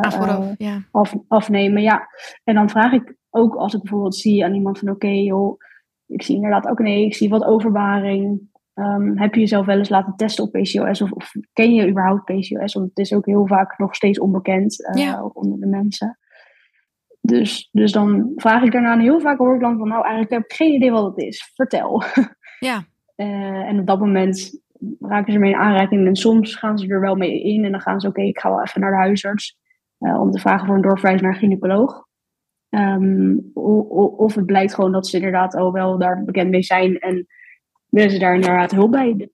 ja. 0.57 0.83
af, 0.91 1.15
afnemen. 1.27 1.81
Ja. 1.81 2.07
En 2.43 2.55
dan 2.55 2.69
vraag 2.69 2.91
ik 2.91 3.15
ook 3.29 3.55
als 3.55 3.73
ik 3.73 3.81
bijvoorbeeld 3.81 4.15
zie 4.15 4.45
aan 4.45 4.53
iemand 4.53 4.79
van 4.79 4.89
oké 4.89 5.07
joh, 5.07 5.59
ik 6.05 6.23
zie 6.23 6.35
inderdaad 6.35 6.65
acne, 6.65 7.01
ik 7.05 7.15
zie 7.15 7.29
wat 7.29 7.43
overbaring. 7.43 8.53
Um, 8.73 9.17
heb 9.17 9.33
je 9.33 9.39
jezelf 9.39 9.65
wel 9.65 9.77
eens 9.77 9.89
laten 9.89 10.15
testen 10.15 10.43
op 10.43 10.51
PCOS 10.51 11.01
of, 11.01 11.11
of 11.11 11.31
ken 11.53 11.73
je 11.73 11.89
überhaupt 11.89 12.23
PCOS? 12.23 12.73
Want 12.73 12.89
het 12.89 12.97
is 12.97 13.13
ook 13.13 13.25
heel 13.25 13.47
vaak 13.47 13.77
nog 13.77 13.95
steeds 13.95 14.19
onbekend 14.19 14.79
uh, 14.79 15.03
Ja. 15.03 15.19
ook 15.19 15.37
onder 15.37 15.59
de 15.59 15.67
mensen. 15.67 16.19
Dus, 17.21 17.69
dus 17.71 17.91
dan 17.91 18.31
vraag 18.35 18.63
ik 18.63 18.71
daarna 18.71 18.93
en 18.93 18.99
heel 18.99 19.19
vaak 19.19 19.37
hoor 19.37 19.55
ik 19.55 19.61
dan 19.61 19.77
van 19.77 19.87
nou 19.87 20.01
eigenlijk 20.01 20.31
heb 20.31 20.43
ik 20.43 20.53
geen 20.53 20.73
idee 20.73 20.91
wat 20.91 21.05
het 21.05 21.17
is. 21.17 21.51
Vertel. 21.53 22.03
Ja. 22.59 22.83
Uh, 23.15 23.67
en 23.69 23.79
op 23.79 23.87
dat 23.87 23.99
moment 23.99 24.63
raken 24.99 25.33
ze 25.33 25.39
mee 25.39 25.51
in 25.51 25.57
aanraking. 25.57 26.07
En 26.07 26.15
soms 26.15 26.55
gaan 26.55 26.77
ze 26.77 26.87
er 26.87 27.01
wel 27.01 27.15
mee 27.15 27.41
in. 27.41 27.65
En 27.65 27.71
dan 27.71 27.81
gaan 27.81 27.99
ze, 27.99 28.07
oké, 28.07 28.17
okay, 28.17 28.29
ik 28.29 28.39
ga 28.39 28.49
wel 28.49 28.61
even 28.61 28.81
naar 28.81 28.91
de 28.91 28.97
huisarts. 28.97 29.57
Uh, 29.99 30.21
om 30.21 30.31
te 30.31 30.39
vragen 30.39 30.65
voor 30.65 30.75
een 30.75 30.81
doorverwijs 30.81 31.21
naar 31.21 31.31
een 31.31 31.39
gynaecoloog. 31.39 32.05
Um, 32.69 33.51
of 34.17 34.35
het 34.35 34.45
blijkt 34.45 34.73
gewoon 34.73 34.91
dat 34.91 35.07
ze 35.07 35.15
inderdaad 35.15 35.55
al 35.55 35.71
wel 35.71 35.97
daar 35.97 36.23
bekend 36.23 36.49
mee 36.49 36.63
zijn. 36.63 36.99
En 36.99 37.27
willen 37.89 38.11
ze 38.11 38.19
daar 38.19 38.35
inderdaad 38.35 38.71
hulp 38.71 38.91
bij. 38.91 39.29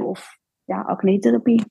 Of 0.00 0.38
ja, 0.64 0.80
acne-therapie. 0.80 1.64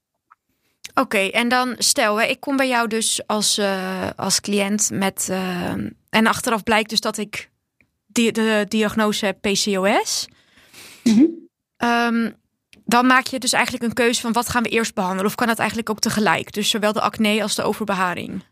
Oké, 0.90 1.02
okay, 1.02 1.30
en 1.30 1.48
dan 1.48 1.76
stel, 1.78 2.22
hè, 2.22 2.26
ik 2.26 2.40
kom 2.40 2.58
bij 2.58 2.68
jou 2.68 2.88
dus 2.88 3.28
als, 3.28 3.60
uh, 3.60 4.10
als 4.16 4.42
cliënt 4.42 4.90
met... 4.94 5.28
Uh, 5.32 5.74
en 6.10 6.28
achteraf 6.28 6.64
blijkt 6.64 6.90
dus 6.90 7.02
dat 7.02 7.18
ik 7.18 7.50
die, 8.08 8.32
de 8.32 8.66
diagnose 8.68 9.26
heb 9.26 9.42
PCOS. 9.42 10.30
Mm 11.04 11.14
-hmm. 11.14 11.41
Um, 11.84 12.34
dan 12.86 13.06
maak 13.06 13.26
je 13.26 13.40
dus 13.40 13.54
eigenlijk 13.54 13.84
een 13.84 13.94
keuze 13.94 14.22
van 14.22 14.32
wat 14.32 14.50
gaan 14.50 14.64
we 14.64 14.70
eerst 14.70 14.96
behandelen? 14.96 15.26
Of 15.26 15.36
kan 15.36 15.48
dat 15.48 15.60
eigenlijk 15.60 15.90
ook 15.90 16.00
tegelijk? 16.00 16.54
Dus 16.54 16.70
zowel 16.70 16.94
de 16.94 17.02
acne 17.02 17.42
als 17.42 17.56
de 17.56 17.64
overbeharing? 17.64 18.44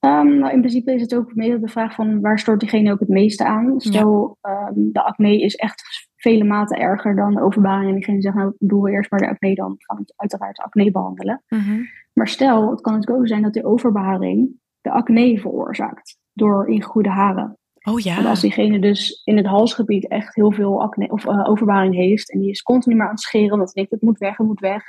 Um, 0.00 0.38
nou, 0.38 0.52
in 0.52 0.58
principe 0.58 0.94
is 0.94 1.00
het 1.00 1.14
ook 1.14 1.34
meer 1.34 1.60
de 1.60 1.68
vraag 1.68 1.94
van 1.94 2.20
waar 2.20 2.38
stort 2.38 2.60
diegene 2.60 2.92
ook 2.92 3.00
het 3.00 3.08
meeste 3.08 3.44
aan. 3.44 3.80
Stel, 3.80 4.38
ehm, 4.40 4.72
de 4.74 5.04
acne 5.04 5.40
is 5.40 5.54
echt 5.54 6.08
vele 6.16 6.44
maten 6.44 6.78
erger 6.78 7.16
dan 7.16 7.34
de 7.34 7.42
overbeharing. 7.42 7.88
En 7.88 7.94
diegene 7.94 8.22
zegt, 8.22 8.34
nou 8.34 8.54
doen 8.58 8.82
we 8.82 8.90
eerst 8.90 9.10
maar 9.10 9.20
de 9.20 9.28
acne, 9.28 9.54
dan 9.54 9.74
gaan 9.78 9.96
we 9.96 10.12
uiteraard 10.16 10.56
de 10.56 10.62
acne 10.62 10.90
behandelen. 10.90 11.42
Mhm. 11.48 11.80
Maar 12.12 12.28
stel, 12.28 12.70
het 12.70 12.80
kan 12.80 12.92
natuurlijk 12.92 13.20
ook 13.20 13.28
zijn 13.28 13.42
dat 13.42 13.52
die 13.52 13.64
overbeharing 13.64 14.50
de 14.80 14.90
acne 14.90 15.38
veroorzaakt 15.38 16.18
door 16.32 16.68
ingegroeide 16.68 17.10
haren. 17.10 17.58
Oh 17.82 18.00
ja. 18.00 18.18
En 18.18 18.26
als 18.26 18.40
diegene 18.40 18.78
dus 18.78 19.22
in 19.24 19.36
het 19.36 19.46
halsgebied 19.46 20.08
echt 20.08 20.34
heel 20.34 20.52
veel 20.52 20.82
acne 20.82 21.08
of 21.08 21.24
uh, 21.24 21.48
overbeharing 21.48 21.94
heeft 21.94 22.32
en 22.32 22.40
die 22.40 22.50
is 22.50 22.62
continu 22.62 22.96
maar 22.96 23.06
aan 23.06 23.12
het 23.12 23.20
scheren 23.20 23.52
omdat 23.52 23.66
hij 23.66 23.74
denkt 23.74 23.90
het 23.90 24.02
moet 24.02 24.18
weg, 24.18 24.36
het 24.36 24.46
moet 24.46 24.60
weg, 24.60 24.82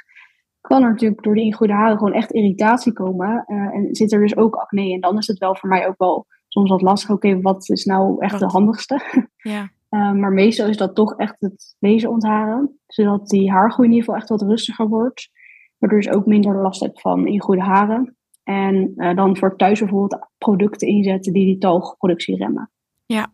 kan 0.61 0.83
er 0.83 0.89
natuurlijk 0.89 1.23
door 1.23 1.35
die 1.35 1.43
ingegroeide 1.43 1.75
haren 1.75 1.97
gewoon 1.97 2.13
echt 2.13 2.31
irritatie 2.31 2.93
komen. 2.93 3.45
Uh, 3.47 3.75
en 3.75 3.95
zit 3.95 4.11
er 4.11 4.19
dus 4.19 4.37
ook 4.37 4.55
acne. 4.55 4.93
En 4.93 4.99
dan 4.99 5.17
is 5.17 5.27
het 5.27 5.37
wel 5.37 5.55
voor 5.55 5.69
mij 5.69 5.87
ook 5.87 5.97
wel 5.97 6.25
soms 6.47 6.69
wat 6.69 6.81
lastig. 6.81 7.09
Oké, 7.09 7.41
wat 7.41 7.69
is 7.69 7.85
nou 7.85 8.15
echt 8.19 8.39
de 8.39 8.45
handigste? 8.45 9.25
Ja. 9.35 9.69
uh, 9.89 10.11
maar 10.21 10.31
meestal 10.31 10.67
is 10.67 10.77
dat 10.77 10.95
toch 10.95 11.15
echt 11.15 11.35
het 11.39 11.75
laser 11.79 12.09
ontharen. 12.09 12.79
Zodat 12.87 13.27
die 13.27 13.51
haargroei 13.51 13.87
in 13.87 13.93
ieder 13.93 14.05
geval 14.05 14.21
echt 14.21 14.29
wat 14.29 14.49
rustiger 14.49 14.87
wordt. 14.87 15.29
Waardoor 15.77 16.01
je 16.01 16.05
dus 16.05 16.15
ook 16.15 16.25
minder 16.25 16.61
last 16.61 16.81
hebt 16.81 17.01
van 17.01 17.27
ingegroeide 17.27 17.63
haren. 17.63 18.15
En 18.43 18.93
dan 19.15 19.37
voor 19.37 19.55
thuis 19.55 19.79
bijvoorbeeld 19.79 20.27
producten 20.37 20.87
inzetten 20.87 21.33
die 21.33 21.45
die 21.45 21.57
talgproductie 21.57 22.37
remmen. 22.37 22.71
Ja. 23.11 23.31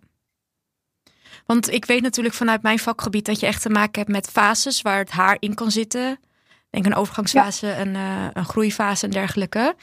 Want 1.46 1.72
ik 1.72 1.86
weet 1.86 2.02
natuurlijk 2.02 2.36
vanuit 2.36 2.62
mijn 2.62 2.80
vakgebied 2.80 3.26
dat 3.26 3.40
je 3.40 3.46
echt 3.46 3.62
te 3.62 3.70
maken 3.70 4.00
hebt 4.00 4.12
met 4.12 4.30
fases 4.30 4.82
waar 4.82 4.98
het 4.98 5.12
haar 5.12 5.38
in 5.40 5.54
kan 5.54 5.72
zitten. 5.72 6.20
Denk 6.70 6.86
een 6.86 6.96
overgangsfase, 6.96 7.76
een, 7.76 7.96
uh, 7.96 8.28
een 8.34 8.46
groeifase 8.46 9.06
en 9.06 9.12
dergelijke. 9.12 9.76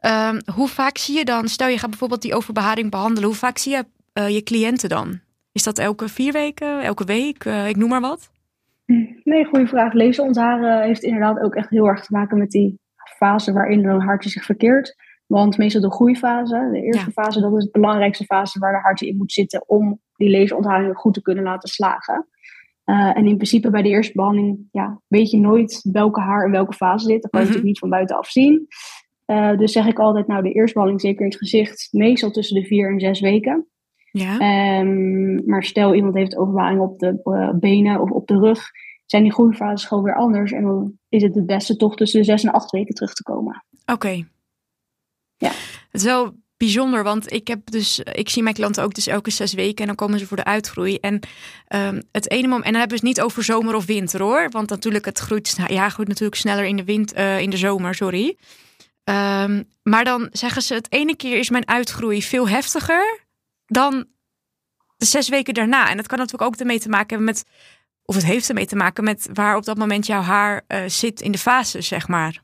Um, 0.00 0.40
hoe 0.54 0.68
vaak 0.68 0.98
zie 0.98 1.16
je 1.16 1.24
dan, 1.24 1.48
stel 1.48 1.68
je 1.68 1.78
gaat 1.78 1.90
bijvoorbeeld 1.90 2.22
die 2.22 2.34
overbeharing 2.34 2.90
behandelen, 2.90 3.28
hoe 3.28 3.38
vaak 3.38 3.58
zie 3.58 3.72
je 3.72 3.84
uh, 4.14 4.28
je 4.28 4.42
cliënten 4.42 4.88
dan? 4.88 5.20
Is 5.52 5.62
dat 5.62 5.78
elke 5.78 6.08
vier 6.08 6.32
weken, 6.32 6.82
elke 6.82 7.04
week, 7.04 7.44
uh, 7.44 7.68
ik 7.68 7.76
noem 7.76 7.88
maar 7.88 8.00
wat? 8.00 8.30
Nee, 9.24 9.44
goede 9.44 9.66
vraag. 9.66 9.92
Lezenontharen 9.92 10.82
heeft 10.82 11.02
inderdaad 11.02 11.40
ook 11.40 11.54
echt 11.54 11.70
heel 11.70 11.86
erg 11.86 12.04
te 12.04 12.12
maken 12.12 12.38
met 12.38 12.50
die 12.50 12.78
fase 13.16 13.52
waarin 13.52 13.86
een 13.86 14.00
hartje 14.00 14.30
zich 14.30 14.44
verkeert. 14.44 14.96
Want 15.28 15.58
meestal 15.58 15.80
de 15.80 15.90
groeifase, 15.90 16.68
de 16.72 16.82
eerste 16.82 17.12
ja. 17.14 17.22
fase, 17.22 17.40
dat 17.40 17.56
is 17.56 17.64
de 17.64 17.70
belangrijkste 17.70 18.24
fase 18.24 18.58
waar 18.58 18.72
de 18.72 18.78
hartje 18.78 19.06
in 19.06 19.16
moet 19.16 19.32
zitten 19.32 19.68
om 19.68 20.00
die 20.16 20.28
lezerontharing 20.28 20.96
goed 20.96 21.14
te 21.14 21.22
kunnen 21.22 21.44
laten 21.44 21.68
slagen. 21.68 22.28
Uh, 22.84 23.16
en 23.16 23.26
in 23.26 23.36
principe 23.36 23.70
bij 23.70 23.82
de 23.82 23.88
eerste 23.88 24.12
behandeling 24.14 24.68
ja, 24.70 25.00
weet 25.06 25.30
je 25.30 25.38
nooit 25.38 25.80
welke 25.92 26.20
haar 26.20 26.44
in 26.44 26.50
welke 26.50 26.72
fase 26.72 27.06
zit. 27.06 27.22
Dat 27.22 27.30
kan 27.30 27.40
je 27.40 27.46
mm 27.46 27.52
-hmm. 27.52 27.62
natuurlijk 27.62 27.64
niet 27.64 27.78
van 27.78 27.88
buitenaf 27.88 28.26
zien. 28.26 28.66
Uh, 29.26 29.58
dus 29.58 29.72
zeg 29.72 29.86
ik 29.86 29.98
altijd, 29.98 30.26
nou 30.26 30.42
de 30.42 30.52
eerste 30.52 30.72
behandeling 30.72 31.00
zeker 31.00 31.20
in 31.20 31.30
het 31.30 31.38
gezicht, 31.38 31.88
meestal 31.92 32.30
tussen 32.30 32.60
de 32.60 32.66
vier 32.66 32.92
en 32.92 33.00
zes 33.00 33.20
weken. 33.20 33.66
Ja. 34.10 34.78
Um, 34.80 35.42
maar 35.46 35.64
stel 35.64 35.94
iemand 35.94 36.14
heeft 36.14 36.36
overbeharing 36.36 36.80
op 36.80 36.98
de 36.98 37.20
uh, 37.24 37.50
benen 37.54 38.00
of 38.00 38.10
op 38.10 38.26
de 38.26 38.38
rug, 38.38 38.70
zijn 39.06 39.22
die 39.22 39.32
groeifases 39.32 39.88
gewoon 39.88 40.04
weer 40.04 40.16
anders. 40.16 40.52
En 40.52 40.62
dan 40.62 40.92
is 41.08 41.22
het 41.22 41.34
het 41.34 41.46
beste 41.46 41.76
toch 41.76 41.96
tussen 41.96 42.18
de 42.18 42.26
zes 42.26 42.44
en 42.44 42.52
acht 42.52 42.70
weken 42.70 42.94
terug 42.94 43.12
te 43.12 43.22
komen. 43.22 43.64
Oké. 43.82 43.92
Okay. 43.92 44.26
Ja. 45.38 45.50
Het 45.90 46.00
is 46.00 46.02
wel 46.02 46.36
bijzonder, 46.56 47.02
want 47.02 47.32
ik 47.32 47.48
heb 47.48 47.70
dus, 47.70 47.98
ik 47.98 48.28
zie 48.28 48.42
mijn 48.42 48.54
klanten 48.54 48.82
ook 48.82 48.94
dus 48.94 49.06
elke 49.06 49.30
zes 49.30 49.52
weken 49.52 49.80
en 49.80 49.86
dan 49.86 49.94
komen 49.94 50.18
ze 50.18 50.26
voor 50.26 50.36
de 50.36 50.44
uitgroei. 50.44 50.96
En 50.96 51.20
um, 51.68 52.02
het 52.12 52.30
ene 52.30 52.48
moment, 52.48 52.64
en 52.64 52.70
dan 52.70 52.80
hebben 52.80 52.98
we 52.98 53.06
het 53.06 53.16
niet 53.16 53.24
over 53.24 53.42
zomer 53.42 53.74
of 53.74 53.86
winter 53.86 54.22
hoor, 54.22 54.50
want 54.50 54.70
natuurlijk 54.70 55.04
het 55.04 55.18
groeit, 55.18 55.56
ja, 55.66 55.88
groeit 55.88 56.08
natuurlijk 56.08 56.36
sneller 56.36 56.64
in 56.64 56.76
de 56.76 56.84
wind, 56.84 57.16
uh, 57.16 57.40
in 57.40 57.50
de 57.50 57.56
zomer, 57.56 57.94
sorry. 57.94 58.36
Um, 59.04 59.68
maar 59.82 60.04
dan 60.04 60.28
zeggen 60.32 60.62
ze, 60.62 60.74
het 60.74 60.92
ene 60.92 61.16
keer 61.16 61.38
is 61.38 61.50
mijn 61.50 61.68
uitgroei 61.68 62.22
veel 62.22 62.48
heftiger 62.48 63.20
dan 63.66 64.06
de 64.96 65.04
zes 65.04 65.28
weken 65.28 65.54
daarna. 65.54 65.90
En 65.90 65.96
dat 65.96 66.06
kan 66.06 66.18
natuurlijk 66.18 66.50
ook 66.50 66.56
ermee 66.56 66.80
te 66.80 66.88
maken 66.88 67.08
hebben 67.08 67.26
met, 67.26 67.44
of 68.02 68.14
het 68.14 68.24
heeft 68.24 68.48
ermee 68.48 68.66
te 68.66 68.76
maken 68.76 69.04
met 69.04 69.28
waar 69.32 69.56
op 69.56 69.64
dat 69.64 69.78
moment 69.78 70.06
jouw 70.06 70.20
haar 70.20 70.64
uh, 70.68 70.82
zit 70.86 71.20
in 71.20 71.32
de 71.32 71.38
fase, 71.38 71.80
zeg 71.80 72.08
maar. 72.08 72.42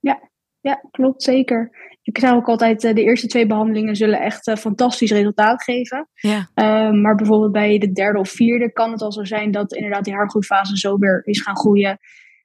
Ja, 0.00 0.20
ja, 0.60 0.80
klopt 0.90 1.22
zeker. 1.22 1.70
Ik 2.04 2.18
zou 2.18 2.36
ook 2.36 2.48
altijd, 2.48 2.80
de 2.80 3.02
eerste 3.02 3.26
twee 3.26 3.46
behandelingen 3.46 3.96
zullen 3.96 4.20
echt 4.20 4.46
uh, 4.46 4.54
fantastisch 4.54 5.10
resultaat 5.10 5.62
geven. 5.62 6.08
Ja. 6.14 6.48
Uh, 6.54 7.02
maar 7.02 7.14
bijvoorbeeld 7.14 7.52
bij 7.52 7.78
de 7.78 7.92
derde 7.92 8.18
of 8.18 8.30
vierde 8.30 8.72
kan 8.72 8.92
het 8.92 9.02
al 9.02 9.12
zo 9.12 9.24
zijn 9.24 9.50
dat 9.50 9.74
inderdaad 9.74 10.04
die 10.04 10.14
haargroeifase 10.14 10.76
zo 10.76 10.98
weer 10.98 11.20
is 11.24 11.40
gaan 11.40 11.56
groeien. 11.56 11.98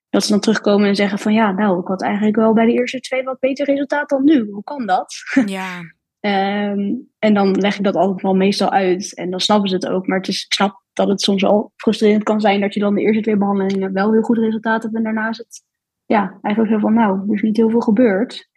Dat 0.10 0.24
ze 0.24 0.32
dan 0.32 0.40
terugkomen 0.40 0.88
en 0.88 0.96
zeggen 0.96 1.20
van 1.20 1.34
ja, 1.34 1.52
nou, 1.52 1.80
ik 1.80 1.88
had 1.88 2.02
eigenlijk 2.02 2.36
wel 2.36 2.54
bij 2.54 2.66
de 2.66 2.72
eerste 2.72 3.00
twee 3.00 3.24
wat 3.24 3.40
beter 3.40 3.66
resultaat 3.66 4.10
dan 4.10 4.24
nu. 4.24 4.50
Hoe 4.52 4.64
kan 4.64 4.86
dat? 4.86 5.14
Ja. 5.46 5.80
um, 6.72 7.10
en 7.20 7.34
dan 7.34 7.52
leg 7.52 7.78
ik 7.78 7.84
dat 7.84 7.96
altijd 7.96 8.22
wel 8.22 8.36
meestal 8.36 8.72
uit. 8.72 9.16
En 9.16 9.30
dan 9.30 9.40
snappen 9.40 9.70
ze 9.70 9.76
het 9.76 9.88
ook. 9.88 10.08
Maar 10.08 10.18
het 10.18 10.28
is, 10.28 10.44
ik 10.44 10.54
snap 10.54 10.84
dat 10.94 11.08
het 11.08 11.22
soms 11.22 11.44
al 11.44 11.72
frustrerend 11.76 12.24
kan 12.24 12.42
zijn 12.42 12.62
dat 12.62 12.74
je 12.74 12.80
dan 12.80 12.96
de 12.96 13.02
eerste 13.02 13.22
twee 13.22 13.38
behandelingen 13.38 13.94
wel 13.94 14.12
heel 14.12 14.22
goed 14.22 14.38
resultaat 14.38 14.84
hebt. 14.84 14.96
En 14.96 15.04
daarna 15.04 15.30
is 15.30 15.38
het 15.38 15.64
ja, 16.06 16.40
eigenlijk 16.42 16.74
zo 16.74 16.80
van 16.80 16.94
nou, 16.94 17.20
er 17.28 17.34
is 17.34 17.42
niet 17.42 17.58
heel 17.58 17.70
veel 17.70 17.80
gebeurd. 17.80 18.49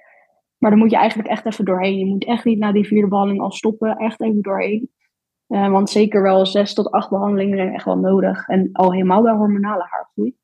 Maar 0.63 0.71
dan 0.71 0.81
moet 0.81 0.91
je 0.91 0.97
eigenlijk 0.97 1.29
echt 1.29 1.47
even 1.47 1.65
doorheen. 1.65 1.99
Je 1.99 2.07
moet 2.07 2.25
echt 2.25 2.45
niet 2.45 2.59
na 2.59 2.73
die 2.73 2.87
vierde 2.87 3.09
behandeling 3.09 3.43
al 3.43 3.53
stoppen. 3.53 3.97
Echt 3.97 4.21
even 4.21 4.43
doorheen. 4.43 4.91
Uh, 5.49 5.71
want 5.71 5.91
zeker 5.91 6.23
wel 6.23 6.47
zes 6.47 6.75
tot 6.75 6.91
acht 6.91 7.11
behandelingen 7.11 7.57
zijn 7.57 7.75
echt 7.75 7.85
wel 7.85 7.99
nodig. 7.99 8.49
En 8.49 8.69
al 8.73 8.93
helemaal 8.93 9.23
bij 9.23 9.33
hormonale 9.33 9.87
haargroei 9.91 10.37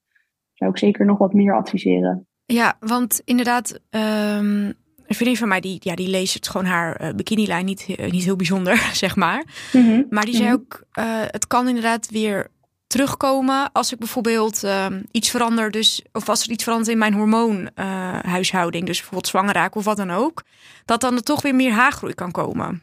zou 0.55 0.71
ik 0.71 0.79
zeker 0.79 1.07
nog 1.07 1.19
wat 1.19 1.33
meer 1.33 1.55
adviseren. 1.55 2.27
Ja, 2.45 2.77
want 2.81 3.23
inderdaad, 3.25 3.81
um, 3.91 4.65
een 5.07 5.15
vriendin 5.15 5.37
van 5.37 5.49
mij 5.49 5.61
die, 5.61 5.77
ja, 5.81 5.95
die 5.95 6.09
leest 6.09 6.49
gewoon 6.49 6.67
haar 6.67 7.03
uh, 7.03 7.15
bikinilijn 7.15 7.65
niet, 7.65 7.87
uh, 7.89 8.11
niet 8.11 8.25
heel 8.25 8.37
bijzonder, 8.37 8.77
zeg 9.05 9.17
maar. 9.17 9.45
Mm 9.73 9.85
-hmm. 9.85 10.07
Maar 10.11 10.25
die 10.25 10.35
zei 10.35 10.49
mm 10.49 10.55
-hmm. 10.55 10.63
ook, 10.63 10.85
het 11.33 11.47
kan 11.47 11.69
inderdaad 11.69 12.11
weer 12.11 12.51
terugkomen 12.89 13.73
als 13.73 13.93
ik 13.93 13.99
bijvoorbeeld 13.99 14.65
uh, 14.65 14.87
iets 15.11 15.31
verander, 15.31 15.71
dus, 15.71 16.05
of 16.13 16.29
als 16.29 16.45
er 16.45 16.51
iets 16.51 16.65
verandert 16.65 16.91
in 16.91 16.99
mijn 16.99 17.15
hormoonhuishouding, 17.15 18.83
uh, 18.83 18.89
dus 18.89 18.97
bijvoorbeeld 18.97 19.27
zwanger 19.27 19.55
raak 19.55 19.75
of 19.75 19.85
wat 19.85 19.97
dan 19.97 20.11
ook, 20.11 20.43
dat 20.85 21.01
dan 21.01 21.15
er 21.15 21.23
toch 21.23 21.43
weer 21.43 21.55
meer 21.55 21.73
haargroei 21.73 22.15
kan 22.15 22.31
komen. 22.31 22.83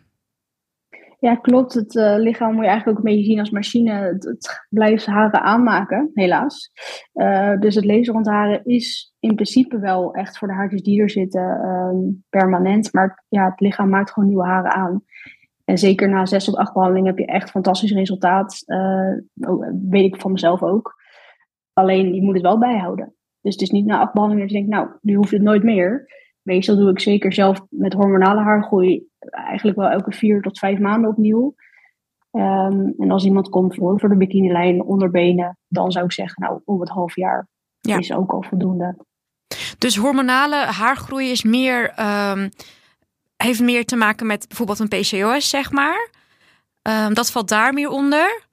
Ja, 1.20 1.36
klopt. 1.36 1.74
Het 1.74 1.96
uh, 1.96 2.16
lichaam 2.18 2.54
moet 2.54 2.64
je 2.64 2.70
eigenlijk 2.70 3.00
ook 3.00 3.06
een 3.06 3.12
beetje 3.12 3.30
zien 3.30 3.40
als 3.40 3.50
machine. 3.50 3.92
Het, 3.92 4.64
blijft 4.70 5.06
haren 5.06 5.42
aanmaken, 5.42 6.12
helaas. 6.14 6.72
Uh, 7.14 7.60
dus 7.60 7.76
het 7.76 7.86
laserontharen 7.86 8.66
is 8.66 9.14
in 9.20 9.36
principe 9.36 9.80
wel 9.80 10.14
echt 10.14 10.38
voor 10.38 10.48
de 10.48 10.54
haartjes 10.54 10.82
die 10.82 11.02
er 11.02 11.10
zitten 11.10 11.42
um, 11.42 12.24
permanent. 12.30 12.94
Maar 12.94 13.24
ja, 13.28 13.50
het 13.50 13.60
lichaam 13.60 13.90
maakt 13.90 14.12
gewoon 14.12 14.30
nieuwe 14.30 14.46
haren 14.46 14.72
aan. 14.72 15.04
En 15.66 15.78
zeker 15.78 16.10
na 16.10 16.26
zes 16.26 16.46
tot 16.46 16.56
acht 16.56 16.74
behandelingen 16.74 17.10
heb 17.10 17.18
je 17.18 17.26
echt 17.26 17.50
fantastisch 17.50 17.92
resultaat. 17.92 18.64
Uh, 18.66 19.14
weet 19.90 20.14
ik 20.14 20.22
van 20.22 20.32
mezelf 20.32 20.64
ook. 20.64 20.96
Alleen 21.74 22.14
je 22.14 22.22
moet 22.22 22.34
het 22.34 22.44
wel 22.44 22.60
bijhouden. 22.60 23.16
Dus 23.42 23.54
het 23.54 23.62
is 23.62 23.70
niet 23.70 23.86
na 23.86 24.00
acht 24.00 24.14
behandelingen 24.14 24.48
dat 24.48 24.58
je 24.58 24.66
denkt, 24.66 24.76
nou, 24.76 24.98
nu 25.02 25.16
hoeft 25.16 25.32
het 25.32 25.42
nooit 25.42 25.64
meer. 25.64 26.06
Meestal 26.42 26.76
doe 26.76 26.90
ik 26.90 27.00
zeker 27.00 27.34
zelf 27.34 27.66
met 27.70 27.94
hormonale 27.94 28.42
haargroei 28.42 29.08
eigenlijk 29.20 29.78
wel 29.78 29.90
elke 29.90 30.12
vier 30.12 30.42
tot 30.42 30.60
vijf 30.60 30.80
maanden 30.80 31.10
opnieuw. 31.10 31.56
Um, 32.32 32.94
en 32.98 33.12
als 33.12 33.26
iemand 33.26 33.50
komt 33.50 33.76
voor, 33.76 34.00
voor 34.00 34.10
de 34.10 34.18
bikinilijn, 34.18 34.84
onderbenen, 34.84 35.58
dan 35.68 35.92
zou 35.92 36.06
ik 36.06 36.12
zeggen, 36.12 36.44
nou, 36.44 36.62
om 36.66 36.80
het 36.80 36.90
half 36.90 37.16
jaar 37.16 37.48
ja. 37.80 37.98
is 37.98 38.14
ook 38.14 38.32
al 38.32 38.44
voldoende. 38.44 38.98
Dus 39.78 39.96
hormonale 39.98 40.56
haargroei 40.56 41.32
is 41.32 41.44
meer, 41.44 41.84
um, 42.00 42.50
heeft 43.38 43.62
meer 43.62 43.86
te 43.86 43.96
maken 43.96 44.28
met 44.28 44.48
bijvoorbeeld 44.48 44.80
een 44.80 44.88
PCOS, 44.88 45.50
zeg 45.50 45.72
maar. 45.72 46.10
Um, 46.82 47.14
dat 47.14 47.32
valt 47.32 47.50
daar 47.50 47.74
meer 47.74 47.90
onder. 47.90 48.44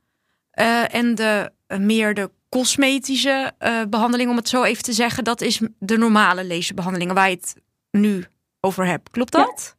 Uh, 0.60 0.94
en 0.94 1.14
de, 1.14 1.52
uh, 1.68 1.78
meer 1.78 2.14
de 2.14 2.30
cosmetische 2.48 3.52
uh, 3.58 3.82
behandeling, 3.90 4.30
om 4.30 4.36
het 4.36 4.48
zo 4.48 4.62
even 4.62 4.82
te 4.82 4.92
zeggen, 4.92 5.24
dat 5.24 5.40
is 5.40 5.60
de 5.78 5.98
normale 5.98 6.46
laserbehandelingen 6.46 7.14
waar 7.14 7.28
je 7.28 7.36
het 7.36 7.62
nu 7.90 8.24
over 8.60 8.86
hebt. 8.86 9.10
Klopt 9.10 9.32
dat? 9.32 9.76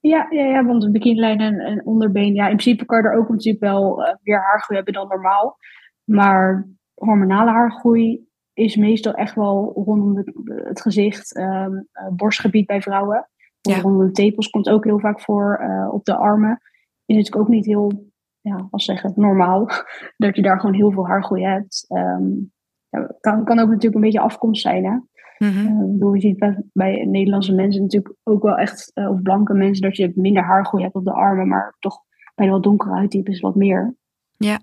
Ja, 0.00 0.26
ja, 0.30 0.42
ja, 0.42 0.50
ja 0.50 0.64
want 0.64 0.82
een 0.82 0.92
bikinilijn 0.92 1.40
en, 1.40 1.58
en 1.58 1.86
onderbeen, 1.86 2.34
ja, 2.34 2.48
in 2.48 2.56
principe 2.56 2.84
kan 2.84 3.02
je 3.02 3.08
er 3.08 3.18
ook 3.18 3.28
natuurlijk 3.28 3.64
wel 3.64 4.00
uh, 4.00 4.14
meer 4.22 4.40
haargroei 4.42 4.76
hebben 4.76 4.94
dan 4.94 5.08
normaal. 5.08 5.56
Maar 6.04 6.68
hormonale 6.94 7.50
haargroei 7.50 8.26
is 8.52 8.76
meestal 8.76 9.12
echt 9.12 9.34
wel 9.34 9.72
rondom 9.84 10.16
het, 10.16 10.32
het 10.44 10.80
gezicht, 10.80 11.36
um, 11.36 11.88
uh, 11.92 12.08
borstgebied 12.10 12.66
bij 12.66 12.82
vrouwen. 12.82 13.28
Ja. 13.68 13.80
Rondom 13.80 14.06
de 14.06 14.12
tepels 14.12 14.50
komt 14.50 14.68
ook 14.68 14.84
heel 14.84 14.98
vaak 14.98 15.20
voor, 15.20 15.60
uh, 15.62 15.88
op 15.92 16.04
de 16.04 16.16
armen. 16.16 16.60
Is 17.04 17.16
natuurlijk 17.16 17.42
ook 17.42 17.48
niet 17.48 17.66
heel, 17.66 18.10
ja, 18.40 18.68
als 18.70 18.84
zeggen, 18.84 19.12
normaal. 19.16 19.68
dat 20.16 20.36
je 20.36 20.42
daar 20.42 20.60
gewoon 20.60 20.74
heel 20.74 20.92
veel 20.92 21.06
haargroei 21.06 21.44
hebt. 21.44 21.84
Um, 21.88 22.52
ja, 22.88 23.16
kan, 23.20 23.44
kan 23.44 23.58
ook 23.58 23.68
natuurlijk 23.68 23.94
een 23.94 24.00
beetje 24.00 24.20
afkomst 24.20 24.62
zijn, 24.62 24.84
hè. 24.84 24.96
Mm 25.38 25.50
-hmm. 25.50 25.96
uh, 26.02 26.14
je 26.14 26.20
ziet 26.20 26.38
bij, 26.38 26.62
bij, 26.72 27.04
Nederlandse 27.04 27.54
mensen 27.54 27.82
natuurlijk 27.82 28.14
ook 28.22 28.42
wel 28.42 28.56
echt, 28.56 28.90
uh, 28.94 29.10
of 29.10 29.22
blanke 29.22 29.54
mensen, 29.54 29.82
dat 29.82 29.96
je 29.96 30.12
minder 30.14 30.42
haargroei 30.42 30.82
hebt 30.82 30.94
op 30.94 31.04
de 31.04 31.12
armen, 31.12 31.48
maar 31.48 31.76
toch 31.78 31.98
bij 32.34 32.46
de 32.46 32.52
wat 32.52 32.62
donkere 32.62 32.94
huidtypes 32.94 33.40
wat 33.40 33.54
meer. 33.54 33.94
Ja. 34.36 34.58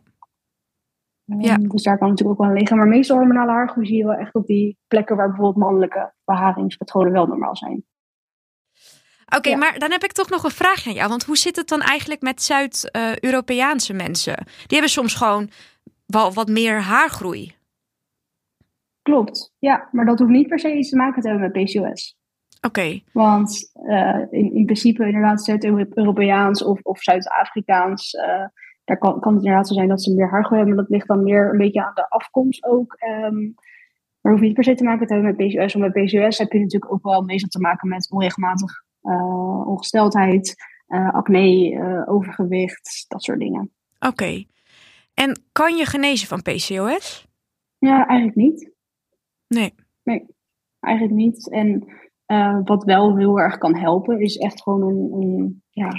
Ja. 1.26 1.58
Dus 1.58 1.84
daar 1.84 1.98
kan 1.98 2.10
natuurlijk 2.10 2.40
ook 2.40 2.46
wel 2.46 2.52
aan 2.52 2.60
liggen. 2.60 2.78
Maar 2.78 2.88
meestal 2.88 3.18
hormonale 3.18 3.52
haargroei 3.52 3.86
zie 3.86 3.98
je 3.98 4.06
wel 4.06 4.14
echt 4.14 4.36
op 4.36 4.46
die 4.46 4.78
plekken 4.88 5.16
waar 5.16 5.28
bijvoorbeeld 5.28 5.64
mannelijke 5.64 6.14
beharingspatronen 6.26 7.12
wel 7.12 7.28
normaal 7.28 7.56
zijn. 7.56 7.84
Oké, 9.38 9.50
Ja. 9.50 9.58
maar 9.58 9.80
dan 9.80 9.92
heb 9.92 10.04
ik 10.04 10.12
toch 10.12 10.30
nog 10.30 10.44
een 10.44 10.52
vraag 10.52 10.88
aan 10.88 10.94
jou. 10.94 11.10
Want 11.10 11.24
hoe 11.24 11.38
zit 11.38 11.56
het 11.56 11.68
dan 11.68 11.82
eigenlijk 11.82 12.22
met 12.22 12.42
Zuid-Europese 12.42 13.94
mensen? 13.94 14.36
Die 14.46 14.66
hebben 14.68 14.90
soms 14.90 15.14
gewoon 15.14 15.50
wel 16.06 16.34
wat 16.34 16.48
meer 16.48 16.82
haargroei. 16.82 17.56
Klopt, 19.02 19.54
ja. 19.60 19.90
Maar 19.92 20.06
dat 20.06 20.20
hoeft 20.20 20.32
niet 20.32 20.48
per 20.48 20.60
se 20.60 20.76
iets 20.76 20.90
te 20.90 20.96
maken 20.96 21.22
te 21.22 21.30
hebben 21.30 21.52
met 21.52 21.64
PCOS. 21.64 22.18
Oké, 22.62 23.02
Want 23.12 23.72
eh, 23.74 24.22
in, 24.30 24.54
in 24.54 24.66
principe 24.66 25.06
inderdaad 25.06 25.44
Zuid-Europeaans 25.44 26.64
of, 26.64 26.80
of 26.82 27.02
Zuid-Afrikaans, 27.02 28.14
eh, 28.14 28.46
daar 28.84 28.98
kan, 28.98 29.20
kan 29.20 29.34
het 29.34 29.44
inderdaad 29.44 29.68
zo 29.68 29.74
zijn 29.74 29.88
dat 29.88 30.04
ze 30.04 30.14
meer 30.14 30.30
haargroei 30.30 30.56
hebben. 30.58 30.76
Maar 30.76 30.84
dat 30.84 30.94
ligt 30.94 31.08
dan 31.08 31.24
meer 31.24 31.50
een 31.52 31.58
beetje 31.58 31.86
aan 31.86 31.96
de 31.96 32.10
afkomst 32.10 32.64
ook. 32.64 32.94
ehm 32.94 33.52
maar 34.22 34.34
hoeft 34.34 34.46
niet 34.46 34.56
per 34.56 34.64
se 34.64 34.76
te 34.76 34.84
maken 34.84 35.08
te 35.08 35.14
hebben 35.14 35.36
met 35.36 35.48
PCOS. 35.48 35.74
Want 35.74 35.94
bij 35.94 36.04
PCOS 36.04 36.38
heb 36.38 36.52
je 36.52 36.60
natuurlijk 36.60 36.92
ook 36.92 37.04
wel 37.04 37.22
meestal 37.22 37.50
te 37.50 37.60
maken 37.60 37.88
met 37.90 38.12
onregelmatig 38.12 38.84
eh, 39.06 39.68
ongesteldheid, 39.68 40.56
eh, 40.88 41.14
acne, 41.14 41.72
eh, 41.72 42.14
overgewicht, 42.14 43.06
dat 43.08 43.24
soort 43.24 43.40
dingen. 43.40 43.72
oké. 44.00 44.46
En 45.14 45.42
kan 45.52 45.76
je 45.76 45.86
genezen 45.86 46.28
van 46.28 46.42
PCOS? 46.42 47.28
Ja, 47.78 48.08
eigenlijk 48.08 48.38
niet. 48.38 48.72
Nee. 49.48 49.74
Eigenlijk 50.80 51.16
niet. 51.16 51.50
En 51.50 51.88
wat 52.64 52.84
wel 52.84 53.18
heel 53.18 53.40
erg 53.40 53.58
kan 53.58 53.76
helpen, 53.76 54.20
is 54.20 54.38
echt 54.38 54.62
gewoon 54.62 54.82
een, 54.82 55.22
een 55.22 55.64
ja, 55.70 55.90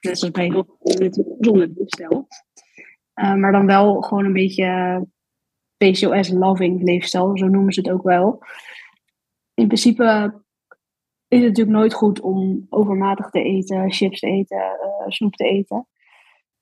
net 0.00 0.18
zoals 0.18 0.34
bij 0.34 0.44
heel 0.44 0.64
veel 0.64 1.36
gezonde 1.38 1.72
leefstijl. 1.76 2.26
Eh, 3.12 3.34
maar 3.34 3.52
dan 3.52 3.66
wel 3.66 4.00
gewoon 4.00 4.24
een 4.24 4.32
beetje 4.32 5.06
PCOS-loving 5.76 6.82
leefstijl, 6.82 7.38
zo 7.38 7.46
noemen 7.48 7.72
ze 7.72 7.80
het 7.80 7.90
ook 7.90 8.02
wel. 8.02 8.42
In 9.54 9.66
principe 9.66 10.34
is 11.30 11.38
het 11.38 11.48
natuurlijk 11.48 11.76
nooit 11.76 11.94
goed 11.94 12.20
om 12.20 12.66
overmatig 12.68 13.30
te 13.30 13.42
eten, 13.42 13.92
chips 13.92 14.20
te 14.20 14.26
eten, 14.26 14.58
eh, 14.58 15.06
snoep 15.06 15.34
te 15.34 15.44
eten. 15.44 15.86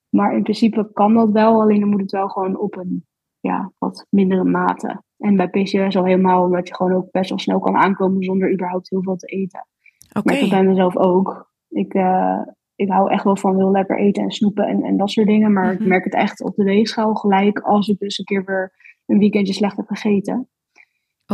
Maar 0.08 0.34
in 0.36 0.42
principe 0.42 0.90
kan 0.92 1.14
dat 1.14 1.30
wel, 1.30 1.60
alleen 1.60 1.80
dan 1.80 1.88
moet 1.88 2.00
het 2.00 2.10
wel 2.10 2.28
gewoon 2.28 2.58
op 2.58 2.76
een 2.76 3.06
ja, 3.40 3.72
wat 3.78 4.06
mindere 4.10 4.44
mate. 4.44 5.02
En 5.18 5.36
bij 5.36 5.48
PCOS 5.48 5.96
al 5.96 6.04
helemaal, 6.04 6.44
omdat 6.44 6.68
je 6.68 6.74
gewoon 6.74 6.92
ook 6.92 7.10
best 7.10 7.28
wel 7.30 7.38
snel 7.38 7.58
kan 7.58 7.76
aankomen 7.76 8.22
zonder 8.22 8.52
überhaupt 8.52 8.90
heel 8.90 9.02
veel 9.02 9.16
te 9.16 9.26
eten. 9.26 9.66
Oké. 10.08 10.28
Maar 10.32 10.42
ik 10.42 10.50
bij 10.50 10.64
mezelf 10.64 10.96
ook. 10.96 11.50
Ik, 11.68 11.94
eh, 11.94 12.40
ik 12.74 12.88
hou 12.88 13.10
echt 13.10 13.24
wel 13.24 13.36
van 13.36 13.56
heel 13.56 13.70
lekker 13.70 13.98
eten 13.98 14.22
en 14.22 14.30
snoepen 14.30 14.66
en, 14.66 14.82
en 14.82 14.96
dat 14.96 15.10
soort 15.10 15.26
dingen. 15.26 15.52
Maar 15.52 15.72
ik 15.72 15.78
Mhm. 15.78 15.88
merk 15.88 16.04
het 16.04 16.14
echt 16.14 16.42
op 16.42 16.54
de 16.54 16.64
weegschaal 16.64 17.14
gelijk 17.14 17.58
als 17.58 17.88
ik 17.88 17.98
dus 17.98 18.18
een 18.18 18.24
keer 18.24 18.44
weer 18.44 18.72
een 19.06 19.18
weekendje 19.18 19.52
slecht 19.52 19.76
heb 19.76 19.86
gegeten. 19.86 20.48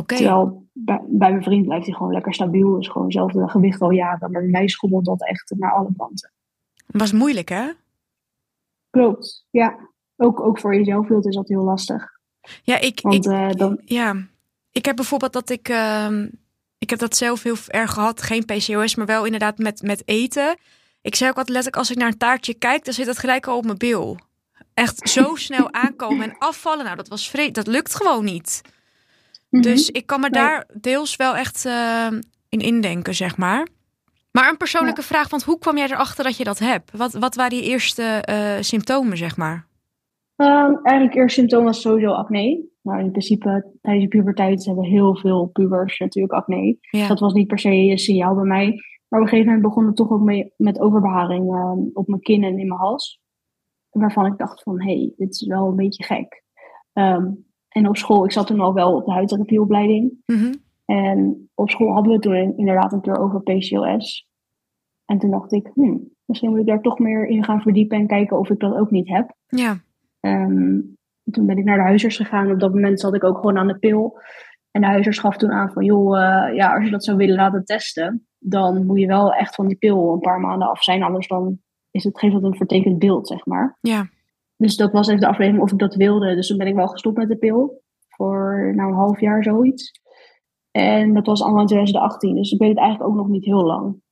Terwijl 0.03 0.67
bij, 0.73 1.01
bij 1.07 1.31
mijn 1.31 1.43
vriend 1.43 1.65
blijft 1.65 1.87
hij 1.87 1.95
gewoon 1.95 2.13
lekker 2.13 2.35
stabiel. 2.35 2.79
Is 2.79 2.89
gewoon 2.89 3.07
hetzelfde 3.07 3.49
gewicht 3.49 3.81
al 3.81 3.91
jaren. 3.91 4.31
Maar 4.31 4.43
bij 4.43 4.51
mij 4.51 4.69
schommelt 4.69 5.05
dat 5.05 5.27
echt 5.27 5.55
naar 5.57 5.73
alle 5.73 5.91
kanten. 5.97 6.33
Was 6.87 7.13
moeilijk, 7.13 7.49
hè? 7.49 7.71
Klopt, 8.91 9.47
ja. 9.51 9.79
Ook, 10.17 10.41
ook 10.41 10.59
voor 10.61 10.75
jezelf 10.75 11.09
is 11.09 11.35
dat 11.35 11.49
heel 11.49 11.63
lastig. 11.63 12.13
Ja, 12.63 12.81
ik, 12.81 13.01
Want 13.01 13.27
ik, 13.27 13.33
eh, 13.33 13.51
dan, 13.51 13.81
ja. 13.85 14.27
ik 14.71 14.85
heb 14.85 14.97
bijvoorbeeld 14.97 15.33
dat 15.33 15.51
ik... 15.51 15.69
ehm, 15.69 16.29
ik 16.79 16.91
heb 16.91 16.99
dat 16.99 17.17
zelf 17.17 17.43
heel 17.43 17.57
erg 17.67 17.93
gehad. 17.93 18.23
Geen 18.23 18.45
PCOS, 18.45 18.95
maar 18.95 19.07
wel 19.07 19.25
inderdaad 19.25 19.59
met, 19.59 19.83
met 19.83 20.03
eten. 20.05 20.57
Ik 21.03 21.15
zei 21.15 21.31
ook 21.31 21.37
altijd 21.37 21.57
letterlijk, 21.57 21.83
als 21.83 21.91
ik 21.91 21.97
naar 21.97 22.09
een 22.09 22.19
taartje 22.19 22.55
kijk... 22.55 22.85
dan 22.85 22.95
zit 22.95 23.07
dat 23.07 23.19
gelijk 23.19 23.47
al 23.47 23.57
op 23.57 23.65
mijn 23.65 23.79
bil. 23.79 24.19
Echt 24.75 25.09
zo 25.09 25.35
snel 25.47 25.73
aankomen 25.73 26.31
en 26.31 26.39
afvallen. 26.39 26.85
Nou, 26.85 26.97
dat 26.97 27.09
was 27.09 27.31
vre 27.31 27.51
Dat 27.51 27.67
lukt 27.67 27.95
gewoon 27.95 28.25
niet. 28.25 28.61
Mhm. 29.55 29.63
Dus 29.63 29.91
ik 29.91 30.07
kan 30.07 30.21
me 30.21 30.29
Nee. 30.29 30.43
daar 30.43 30.67
deels 30.81 31.17
wel 31.17 31.37
echt 31.37 31.65
eh, 31.65 32.07
in 32.49 32.61
indenken, 32.61 33.15
zeg 33.15 33.37
maar. 33.37 33.69
Maar 34.31 34.49
een 34.49 34.57
persoonlijke 34.57 35.03
vraag, 35.03 35.31
want 35.31 35.43
hoe 35.45 35.59
kwam 35.59 35.77
jij 35.77 35.91
erachter 35.91 36.25
dat 36.25 36.37
je 36.37 36.45
dat 36.45 36.59
hebt? 36.59 36.97
Wat, 36.97 37.13
wat 37.13 37.35
waren 37.35 37.57
je 37.57 37.63
eerste 37.63 38.03
eh, 38.03 38.61
symptomen, 38.61 39.17
zeg 39.17 39.37
maar? 39.37 39.67
Ehm, 40.37 40.75
eigenlijk 40.83 41.15
eerst 41.17 41.35
symptoom 41.35 41.65
was 41.65 41.81
sowieso 41.81 42.11
acne. 42.11 42.65
Nou, 42.83 43.01
in 43.01 43.11
principe 43.11 43.73
tijdens 43.81 44.05
de 44.05 44.17
puberteit 44.17 44.65
hebben 44.65 44.85
heel 44.85 45.17
veel 45.17 45.47
pubers 45.47 45.99
natuurlijk 45.99 46.35
acne. 46.35 46.77
Ja. 46.81 47.09
Dat 47.09 47.21
was 47.21 47.33
niet 47.33 47.47
per 47.47 47.59
se 47.59 47.69
een 47.71 47.99
signaal 47.99 48.35
bij 48.35 48.45
mij. 48.45 48.67
Maar 49.09 49.21
op 49.21 49.27
een 49.27 49.33
gegeven 49.33 49.47
moment 49.47 49.63
begon 49.63 49.87
het 49.87 49.97
toch 49.97 50.11
ook 50.11 50.23
mee, 50.23 50.53
met 50.57 50.81
overbeharing 50.81 51.55
ehm, 51.55 51.79
op 51.93 52.09
mijn 52.09 52.21
kin 52.21 52.43
en 52.45 52.59
in 52.59 52.69
mijn 52.69 52.81
hals. 52.81 53.21
Waarvan 53.91 54.27
ik 54.27 54.39
dacht 54.39 54.63
van, 54.63 54.83
hé, 54.83 54.95
hey, 54.97 55.13
dit 55.17 55.31
is 55.31 55.47
wel 55.47 55.69
een 55.69 55.77
beetje 55.77 56.05
gek. 56.05 56.43
Ehm, 56.93 57.31
en 57.75 57.89
op 57.89 57.97
school, 57.97 58.25
ik 58.25 58.33
zat 58.33 58.47
toen 58.47 58.61
al 58.61 58.75
wel 58.75 58.97
op 58.97 59.05
de 59.05 59.13
huidtherapieopleiding. 59.13 60.13
Mhm. 60.27 60.55
En 60.85 61.49
op 61.55 61.71
school 61.71 61.93
hadden 61.93 62.13
we 62.13 62.19
toen 62.19 62.57
inderdaad 62.57 62.93
een 62.93 63.01
keer 63.01 63.19
over 63.19 63.43
PCOS. 63.43 64.29
En 65.05 65.19
toen 65.19 65.31
dacht 65.31 65.53
ik, 65.53 65.71
hmm, 65.75 66.09
misschien 66.25 66.51
moet 66.51 66.59
ik 66.61 66.67
daar 66.67 66.81
toch 66.81 66.99
meer 66.99 67.27
in 67.27 67.45
gaan 67.45 67.61
verdiepen 67.61 67.99
en 67.99 68.07
kijken 68.07 68.39
of 68.39 68.51
ik 68.51 68.59
dat 68.59 68.75
ook 68.75 68.91
niet 68.91 69.09
heb. 69.09 69.35
Ja, 69.47 69.77
Ehm, 70.25 70.81
toen 71.31 71.47
ben 71.47 71.59
ik 71.59 71.65
naar 71.65 71.77
de 71.77 71.83
huisarts 71.83 72.17
gegaan. 72.17 72.51
Op 72.51 72.61
dat 72.61 72.75
moment 72.75 73.01
zat 73.01 73.15
ik 73.15 73.25
ook 73.25 73.37
gewoon 73.37 73.59
aan 73.59 73.67
de 73.67 73.79
pil. 73.79 74.19
En 74.71 74.81
de 74.81 74.87
huisarts 74.87 75.19
gaf 75.19 75.37
toen 75.37 75.53
aan 75.53 75.73
van, 75.73 75.85
joh, 75.85 76.19
eh, 76.19 76.55
ja, 76.55 76.75
als 76.75 76.85
je 76.85 76.91
dat 76.91 77.05
zou 77.05 77.17
willen 77.17 77.35
laten 77.35 77.65
testen, 77.65 78.27
dan 78.39 78.87
moet 78.87 79.01
je 79.01 79.07
wel 79.07 79.33
echt 79.33 79.55
van 79.55 79.67
die 79.67 79.77
pil 79.77 80.13
een 80.13 80.21
paar 80.21 80.41
maanden 80.41 80.69
af 80.69 80.83
zijn. 80.83 81.03
Anders 81.03 81.29
dan 81.29 81.59
is 81.91 82.05
het, 82.05 82.19
geeft 82.19 82.33
dat 82.33 82.43
een 82.43 82.57
vertekend 82.57 82.99
beeld, 82.99 83.29
zeg 83.29 83.47
maar. 83.47 83.79
ja. 83.81 84.07
Dus 84.57 84.77
dat 84.77 84.93
was 84.93 85.09
even 85.09 85.21
de 85.21 85.27
afweging 85.27 85.61
of 85.61 85.73
ik 85.73 85.79
dat 85.79 85.95
wilde. 85.95 86.35
Dus 86.35 86.47
toen 86.47 86.59
ben 86.59 86.67
ik 86.67 86.75
wel 86.75 86.89
gestopt 86.89 87.17
met 87.17 87.29
de 87.29 87.37
pil. 87.37 87.83
Voor 88.09 88.73
nou, 88.75 88.91
een 88.91 88.97
half 88.97 89.21
jaar 89.21 89.43
zoiets. 89.43 90.01
En 90.71 91.15
dat 91.15 91.27
was 91.27 91.43
allemaal 91.43 91.61
in 91.61 91.67
2018. 91.67 92.35
Dus 92.35 92.53
ik 92.53 92.59
weet 92.59 92.69
het 92.69 92.79
eigenlijk 92.79 93.11
ook 93.11 93.17
nog 93.17 93.29
niet 93.29 93.45
heel 93.45 93.65
lang. 93.65 94.03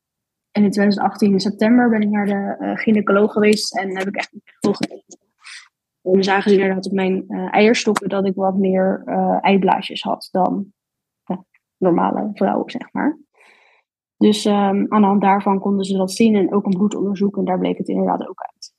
En 0.50 0.64
in 0.64 0.70
2018 0.70 1.33
in 1.33 1.40
september 1.40 1.88
ben 1.88 2.00
ik 2.00 2.09
naar 2.09 2.26
de 2.26 2.57
eh, 2.59 2.76
gynaecoloog 2.76 3.33
geweest. 3.33 3.78
En 3.78 3.96
heb 3.96 4.07
ik 4.07 4.16
echt 4.16 4.33
veel. 4.61 4.74
En 6.02 6.24
zagen 6.24 6.50
ze 6.50 6.57
inderdaad 6.57 6.87
op 6.87 6.92
mijn 6.92 7.24
eh, 7.28 7.55
eierstokken 7.55 8.09
dat 8.09 8.26
ik 8.26 8.35
wat 8.35 8.57
meer 8.57 9.02
eh, 9.05 9.38
eiblaasjes 9.40 10.02
had 10.02 10.28
dan 10.31 10.72
normale 11.76 12.31
vrouwen, 12.33 12.70
zeg 12.70 12.92
maar. 12.92 13.18
Dus 14.16 14.44
ehm, 14.44 14.85
aan 14.88 15.00
de 15.00 15.07
hand 15.07 15.20
daarvan 15.20 15.61
konden 15.61 15.85
ze 15.85 15.96
dat 15.96 16.12
zien 16.12 16.35
en 16.35 16.55
ook 16.55 16.64
een 16.64 16.76
bloedonderzoek. 16.76 17.37
En 17.37 17.44
daar 17.44 17.59
bleek 17.59 17.78
het 17.78 17.88
inderdaad 17.88 18.28
ook 18.28 18.40
uit. 18.40 18.74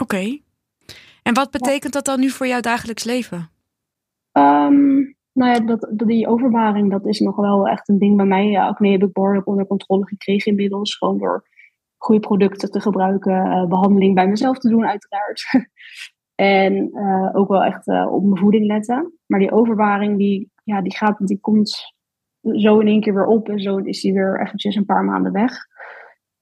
Oké. 0.00 0.38
En 1.30 1.36
wat 1.36 1.50
betekent 1.50 1.92
dat 1.92 2.04
dan 2.04 2.20
nu 2.20 2.28
voor 2.28 2.46
jouw 2.46 2.60
dagelijks 2.60 3.04
leven? 3.04 3.50
Ehm, 4.32 4.96
nou 5.32 5.52
ja, 5.52 5.60
dat, 5.60 5.90
die 5.90 6.26
overbaring, 6.26 6.90
dat 6.90 7.06
is 7.06 7.20
nog 7.20 7.36
wel 7.36 7.68
echt 7.68 7.88
een 7.88 7.98
ding 7.98 8.16
bij 8.16 8.26
mij. 8.26 8.46
Ja, 8.46 8.66
acne 8.66 8.90
heb 8.90 9.02
ik 9.02 9.12
behoorlijk 9.12 9.46
onder 9.46 9.66
controle 9.66 10.06
gekregen 10.06 10.50
inmiddels. 10.50 10.96
Gewoon 10.96 11.18
door 11.18 11.48
goede 11.96 12.20
producten 12.20 12.70
te 12.70 12.80
gebruiken, 12.80 13.50
eh, 13.50 13.66
behandeling 13.66 14.14
bij 14.14 14.28
mezelf 14.28 14.58
te 14.58 14.68
doen 14.68 14.86
uiteraard. 14.86 15.42
en 16.34 16.90
eh, 16.92 17.30
ook 17.32 17.48
wel 17.48 17.64
echt 17.64 17.86
eh, 17.86 18.12
op 18.12 18.24
mijn 18.24 18.38
voeding 18.38 18.66
letten. 18.66 19.18
Maar 19.26 19.40
die 19.40 19.52
overbaring, 19.52 20.18
die, 20.18 20.50
ja, 20.64 20.82
die, 20.82 20.96
gaat, 20.96 21.26
die 21.26 21.40
komt 21.40 21.94
zo 22.42 22.78
in 22.78 22.86
één 22.86 23.00
keer 23.00 23.14
weer 23.14 23.26
op. 23.26 23.48
En 23.48 23.60
zo 23.60 23.76
is 23.76 24.00
die 24.00 24.12
weer 24.12 24.40
eventjes 24.40 24.74
een 24.74 24.84
paar 24.84 25.04
maanden 25.04 25.32
weg. 25.32 25.52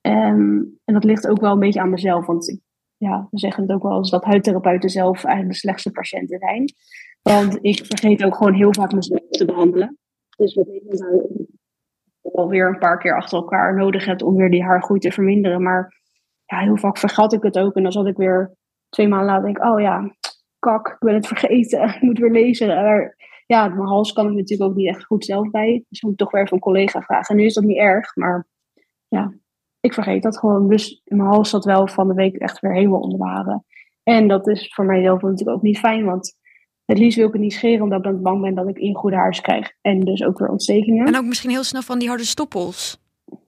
En, 0.01 0.37
en 0.85 0.93
dat 0.93 1.03
ligt 1.03 1.27
ook 1.27 1.41
wel 1.41 1.51
een 1.51 1.59
beetje 1.59 1.81
aan 1.81 1.89
mezelf. 1.89 2.25
Want 2.25 2.49
ik, 2.49 2.59
ja, 2.99 3.27
we 3.31 3.39
zeggen 3.39 3.63
het 3.63 3.71
ook 3.71 3.83
wel 3.83 3.97
eens 3.97 4.09
dat 4.09 4.23
huidtherapeuten 4.23 4.89
zelf 4.89 5.23
eigenlijk 5.23 5.53
de 5.53 5.59
slechtste 5.59 5.91
patiënten 5.91 6.39
zijn. 6.39 6.73
Want 7.21 7.57
ik 7.61 7.85
vergeet 7.85 8.23
ook 8.23 8.35
gewoon 8.35 8.53
heel 8.53 8.73
vaak 8.73 8.91
mezelf 8.91 9.29
te 9.29 9.45
behandelen. 9.45 9.97
Dus 10.37 10.53
wat 10.53 10.67
ik 10.67 10.83
nou 10.87 11.47
alweer 12.21 12.67
een 12.67 12.79
paar 12.79 12.97
keer 12.97 13.15
achter 13.15 13.37
elkaar 13.37 13.75
nodig 13.75 14.05
heb 14.05 14.23
om 14.23 14.35
weer 14.35 14.51
die 14.51 14.63
haargroei 14.63 14.99
te 14.99 15.11
verminderen. 15.11 15.63
Maar 15.63 15.93
ja, 16.45 16.59
heel 16.59 16.77
vaak 16.77 16.97
vergat 16.97 17.33
ik 17.33 17.43
het 17.43 17.59
ook. 17.59 17.75
En 17.75 17.83
dan 17.83 17.91
zat 17.91 18.07
ik 18.07 18.17
weer 18.17 18.55
twee 18.89 19.07
maanden 19.07 19.27
later 19.27 19.43
denk 19.43 19.63
oh 19.63 19.79
ja, 19.79 20.15
kak, 20.59 20.87
ik 20.87 20.99
ben 20.99 21.13
het 21.13 21.27
vergeten. 21.27 21.83
Ik 21.95 22.01
moet 22.01 22.19
weer 22.19 22.31
lezen. 22.31 22.67
Maar 22.67 23.15
ja, 23.45 23.67
mijn 23.67 23.87
hals 23.87 24.13
kan 24.13 24.27
ik 24.27 24.35
natuurlijk 24.35 24.69
ook 24.69 24.77
niet 24.77 24.87
echt 24.87 25.05
goed 25.05 25.25
zelf 25.25 25.49
bij. 25.49 25.85
Dus 25.89 26.01
moet 26.01 26.11
ik 26.11 26.17
toch 26.17 26.31
weer 26.31 26.41
even 26.41 26.53
een 26.53 26.61
collega 26.61 27.01
vragen. 27.01 27.35
En 27.35 27.41
nu 27.41 27.45
is 27.45 27.53
dat 27.53 27.63
niet 27.63 27.77
erg, 27.77 28.15
maar 28.15 28.47
ja, 29.07 29.33
ik 29.79 29.93
vergeet 29.93 30.23
dat 30.23 30.37
gewoon. 30.37 30.67
Dus 30.67 31.01
in 31.03 31.17
mijn 31.17 31.29
hals 31.29 31.49
zat 31.49 31.65
wel 31.65 31.87
van 31.87 32.07
de 32.07 32.13
week 32.13 32.35
echt 32.35 32.59
weer 32.59 32.73
helemaal 32.73 32.99
onder 32.99 33.19
waren. 33.19 33.65
En 34.03 34.27
dat 34.27 34.47
is 34.47 34.73
voor 34.73 34.85
mijzelf 34.85 35.21
natuurlijk 35.21 35.57
ook 35.57 35.63
niet 35.63 35.79
fijn, 35.79 36.05
want 36.05 36.37
het 36.85 36.97
liefst 36.97 37.17
wil 37.17 37.27
ik 37.27 37.33
het 37.33 37.41
niet 37.41 37.53
scheren, 37.53 37.81
omdat 37.83 37.97
ik 37.97 38.03
dan 38.03 38.21
bang 38.21 38.41
ben 38.41 38.55
dat 38.55 38.67
ik 38.67 38.77
ingoedaars 38.77 39.41
krijg. 39.41 39.73
En 39.81 39.99
dus 39.99 40.23
ook 40.23 40.39
weer 40.39 40.49
ontstekingen. 40.49 41.07
En 41.07 41.17
ook 41.17 41.25
misschien 41.25 41.49
heel 41.49 41.63
snel 41.63 41.81
van 41.81 41.99
die 41.99 42.07
harde 42.07 42.23
stoppels. 42.25 43.01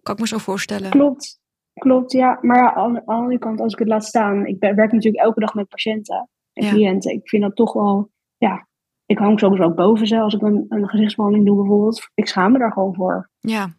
Kan 0.04 0.14
ik 0.14 0.22
me 0.22 0.28
zo 0.28 0.38
voorstellen. 0.38 0.90
Klopt, 0.90 1.40
klopt, 1.74 2.12
ja. 2.12 2.38
Maar 2.42 2.58
ja, 2.58 2.74
aan, 2.74 2.94
de 2.94 3.06
andere 3.06 3.40
kant, 3.40 3.60
als 3.60 3.74
ik 3.74 3.80
het 3.80 3.88
laat 3.88 4.06
staan, 4.06 4.46
ik 4.46 4.60
ben- 4.60 4.76
werk 4.76 4.92
natuurlijk 4.92 5.24
elke 5.24 5.40
dag 5.40 5.54
met 5.54 5.68
patiënten 5.68 6.30
en 6.54 6.66
Ja. 6.66 6.72
cliënten. 6.72 7.12
Ik 7.12 7.30
vind 7.30 7.44
dat 7.44 7.56
toch 7.56 7.74
wel, 7.74 8.12
ja, 8.38 8.68
ik 9.06 9.18
hang 9.18 9.40
sowieso 9.40 9.64
ook 9.64 9.76
boven 9.76 10.08
ze 10.08 10.20
als 10.20 10.34
ik 10.34 10.42
een, 10.42 10.66
een 10.70 10.90
gezichtsbehandeling 10.90 11.50
doe 11.50 11.58
bijvoorbeeld. 11.60 12.10
Ik 12.14 12.28
schaam 12.28 12.52
me 12.52 12.60
daar 12.60 12.72
gewoon 12.72 12.96
voor. 12.96 13.30
Ja, 13.40 13.70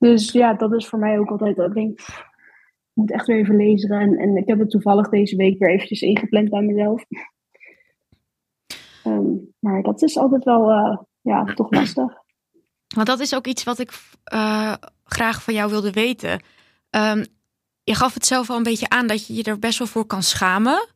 Dus 0.00 0.32
ja, 0.32 0.54
dat 0.54 0.72
is 0.74 0.86
voor 0.88 0.98
mij 0.98 1.18
ook 1.18 1.30
altijd 1.30 1.56
dat 1.56 1.66
ik 1.66 1.74
denk, 1.74 1.94
pff, 1.94 2.18
ik 2.18 2.92
moet 2.92 3.10
echt 3.12 3.26
weer 3.26 3.38
even 3.38 3.56
lezen. 3.56 3.90
En, 3.90 4.16
en 4.16 4.36
ik 4.36 4.48
heb 4.48 4.58
het 4.58 4.70
toevallig 4.70 5.08
deze 5.08 5.36
week 5.36 5.58
weer 5.58 5.70
eventjes 5.70 6.00
ingepland 6.00 6.50
bij 6.50 6.62
mezelf. 6.62 7.04
Maar 9.60 9.82
dat 9.82 10.02
is 10.02 10.16
altijd 10.16 10.44
wel, 10.44 10.70
uh, 10.70 10.96
ja, 11.20 11.44
toch 11.44 11.70
lastig. 11.70 12.12
Want 12.94 13.06
dat 13.06 13.20
is 13.20 13.34
ook 13.34 13.46
iets 13.46 13.64
wat 13.64 13.78
ik 13.78 13.90
uh, 14.32 14.74
graag 15.04 15.42
van 15.42 15.54
jou 15.54 15.70
wilde 15.70 15.92
weten. 15.92 16.42
Um, 16.90 17.24
je 17.82 17.94
gaf 17.94 18.14
het 18.14 18.26
zelf 18.26 18.50
al 18.50 18.56
een 18.56 18.62
beetje 18.62 18.88
aan 18.88 19.06
dat 19.06 19.26
je 19.26 19.34
je 19.34 19.42
er 19.42 19.58
best 19.58 19.78
wel 19.78 19.86
voor 19.86 20.06
kan 20.06 20.22
schamen. 20.22 20.88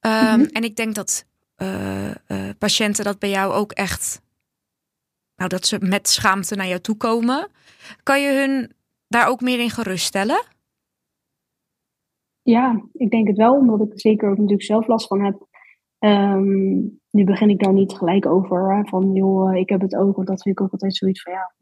Um, 0.00 0.10
mm 0.12 0.18
-hmm. 0.18 0.44
En 0.44 0.64
ik 0.64 0.76
denk 0.76 0.94
dat 0.94 1.26
uh, 1.56 2.10
patiënten 2.58 3.04
dat 3.04 3.18
bij 3.18 3.30
jou 3.30 3.52
ook 3.52 3.72
echt. 3.72 4.20
Nou, 5.42 5.54
dat 5.54 5.66
ze 5.66 5.78
met 5.80 6.08
schaamte 6.08 6.54
naar 6.54 6.66
jou 6.66 6.80
toe 6.80 6.96
komen. 6.96 7.48
Kan 8.02 8.20
je 8.20 8.32
hun 8.32 8.72
daar 9.08 9.28
ook 9.28 9.40
meer 9.40 9.60
in 9.60 9.70
geruststellen? 9.70 10.44
Ja, 12.42 12.84
ik 12.92 13.10
denk 13.10 13.26
het 13.28 13.36
wel, 13.36 13.54
omdat 13.54 13.80
ik 13.80 13.92
er 13.92 14.00
zeker 14.00 14.30
ook 14.30 14.36
natuurlijk 14.36 14.62
zelf 14.62 14.86
last 14.86 15.06
van 15.06 15.24
heb. 15.24 15.46
Um, 15.98 17.00
nu 17.10 17.24
begin 17.24 17.50
ik 17.50 17.58
daar 17.58 17.72
niet 17.72 17.92
gelijk 17.92 18.26
over. 18.26 18.76
Hè, 18.76 18.84
van 18.84 19.12
joh, 19.12 19.56
ik 19.56 19.68
heb 19.68 19.80
het 19.80 19.94
ook. 19.94 20.16
Want 20.16 20.28
dat 20.28 20.42
vind 20.42 20.58
ik 20.58 20.64
ook 20.64 20.72
altijd 20.72 20.96
zoiets 20.96 21.22
van 21.22 21.32
ja. 21.32 21.54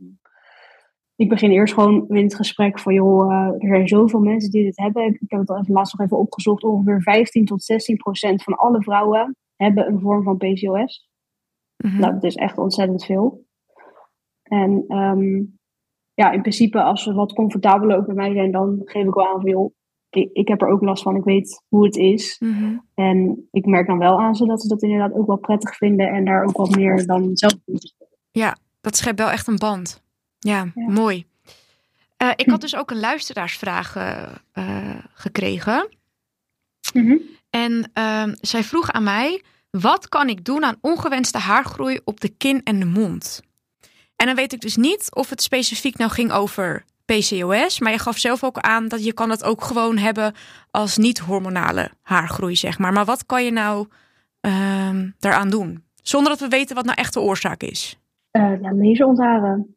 Ik 1.16 1.28
begin 1.28 1.50
eerst 1.50 1.74
gewoon 1.74 2.08
in 2.08 2.24
het 2.24 2.34
gesprek 2.34 2.78
van 2.78 2.94
joh, 2.94 3.32
uh, 3.32 3.46
er 3.58 3.68
zijn 3.68 3.88
zoveel 3.88 4.20
mensen 4.20 4.50
die 4.50 4.64
dit 4.64 4.76
hebben. 4.76 5.06
Ik 5.06 5.30
heb 5.30 5.40
het 5.40 5.50
even, 5.50 5.74
laatst 5.74 5.98
nog 5.98 6.06
even 6.06 6.18
opgezocht. 6.18 6.64
Ongeveer 6.64 7.02
15 7.02 7.44
tot 7.44 7.62
16 7.62 7.96
procent 7.96 8.42
van 8.42 8.54
alle 8.54 8.82
vrouwen 8.82 9.36
hebben 9.56 9.86
een 9.86 10.00
vorm 10.00 10.22
van 10.22 10.36
PCOS. 10.36 11.08
Mm 11.76 11.90
-hmm. 11.90 12.00
Nou, 12.00 12.12
dat 12.12 12.24
is 12.24 12.34
echt 12.34 12.58
ontzettend 12.58 13.04
veel. 13.04 13.48
En 14.50 14.84
um, 14.88 15.58
ja, 16.14 16.30
in 16.30 16.40
principe, 16.40 16.82
als 16.82 17.02
ze 17.02 17.14
wat 17.14 17.32
comfortabeler 17.32 17.96
ook 17.96 18.06
bij 18.06 18.14
mij 18.14 18.32
zijn, 18.32 18.50
dan 18.50 18.80
geef 18.84 19.06
ik 19.06 19.14
wel 19.14 19.26
aan 19.26 19.40
van 19.40 19.50
joh, 19.50 19.72
ik, 20.10 20.30
ik 20.32 20.48
heb 20.48 20.62
er 20.62 20.68
ook 20.68 20.82
last 20.82 21.02
van. 21.02 21.16
Ik 21.16 21.24
weet 21.24 21.64
hoe 21.68 21.84
het 21.84 21.96
is. 21.96 22.36
Mm 22.38 22.52
-hmm. 22.52 22.86
En 22.94 23.48
ik 23.50 23.66
merk 23.66 23.86
dan 23.86 23.98
wel 23.98 24.20
aan 24.20 24.34
ze 24.34 24.46
dat 24.46 24.60
ze 24.60 24.68
dat 24.68 24.82
inderdaad 24.82 25.12
ook 25.12 25.26
wel 25.26 25.38
prettig 25.38 25.76
vinden 25.76 26.08
en 26.08 26.24
daar 26.24 26.44
ook 26.44 26.56
wat 26.56 26.76
meer 26.76 27.06
dan 27.06 27.30
zelf. 27.36 27.54
Ja, 28.30 28.56
dat 28.80 28.96
schept 28.96 29.18
wel 29.18 29.30
echt 29.30 29.46
een 29.46 29.58
band. 29.58 30.02
Ja, 30.38 30.66
ja. 30.74 30.90
mooi. 30.90 31.26
Uh, 32.22 32.30
ik 32.36 32.46
had 32.46 32.60
dus 32.60 32.76
ook 32.76 32.90
een 32.90 33.00
luisteraarsvraag 33.00 33.96
uh, 34.54 34.98
gekregen. 35.14 35.88
Mm 36.92 37.06
-hmm. 37.06 37.20
En 37.50 37.90
uh, 37.98 38.34
zij 38.40 38.62
vroeg 38.62 38.90
aan 38.92 39.02
mij: 39.02 39.42
wat 39.70 40.08
kan 40.08 40.28
ik 40.28 40.44
doen 40.44 40.64
aan 40.64 40.76
ongewenste 40.80 41.38
haargroei 41.38 42.00
op 42.04 42.20
de 42.20 42.28
kin 42.28 42.62
en 42.62 42.78
de 42.78 42.86
mond? 42.86 43.42
En 44.20 44.26
dan 44.26 44.34
weet 44.34 44.52
ik 44.52 44.60
dus 44.60 44.76
niet 44.76 45.14
of 45.14 45.30
het 45.30 45.42
specifiek 45.42 45.96
nou 45.96 46.10
ging 46.10 46.32
over 46.32 46.84
PCOS. 47.04 47.80
Maar 47.80 47.92
je 47.92 47.98
gaf 47.98 48.18
zelf 48.18 48.44
ook 48.44 48.58
aan 48.58 48.88
dat 48.88 49.04
je 49.04 49.12
kan 49.12 49.30
het 49.30 49.44
ook 49.44 49.62
gewoon 49.62 49.96
hebben 49.96 50.34
als 50.70 50.96
niet-hormonale 50.96 51.90
haargroei, 52.02 52.56
zeg 52.56 52.78
maar. 52.78 52.92
Maar 52.92 53.04
wat 53.04 53.26
kan 53.26 53.44
je 53.44 53.50
nou 53.50 53.86
um, 54.40 55.14
daaraan 55.18 55.50
doen? 55.50 55.84
Zonder 56.02 56.30
dat 56.30 56.40
we 56.40 56.48
weten 56.48 56.76
wat 56.76 56.84
nou 56.84 56.98
echt 56.98 57.14
de 57.14 57.20
oorzaak 57.20 57.62
is. 57.62 57.98
Uh, 58.32 58.60
ja, 58.62 58.74
laserontharen. 58.74 59.76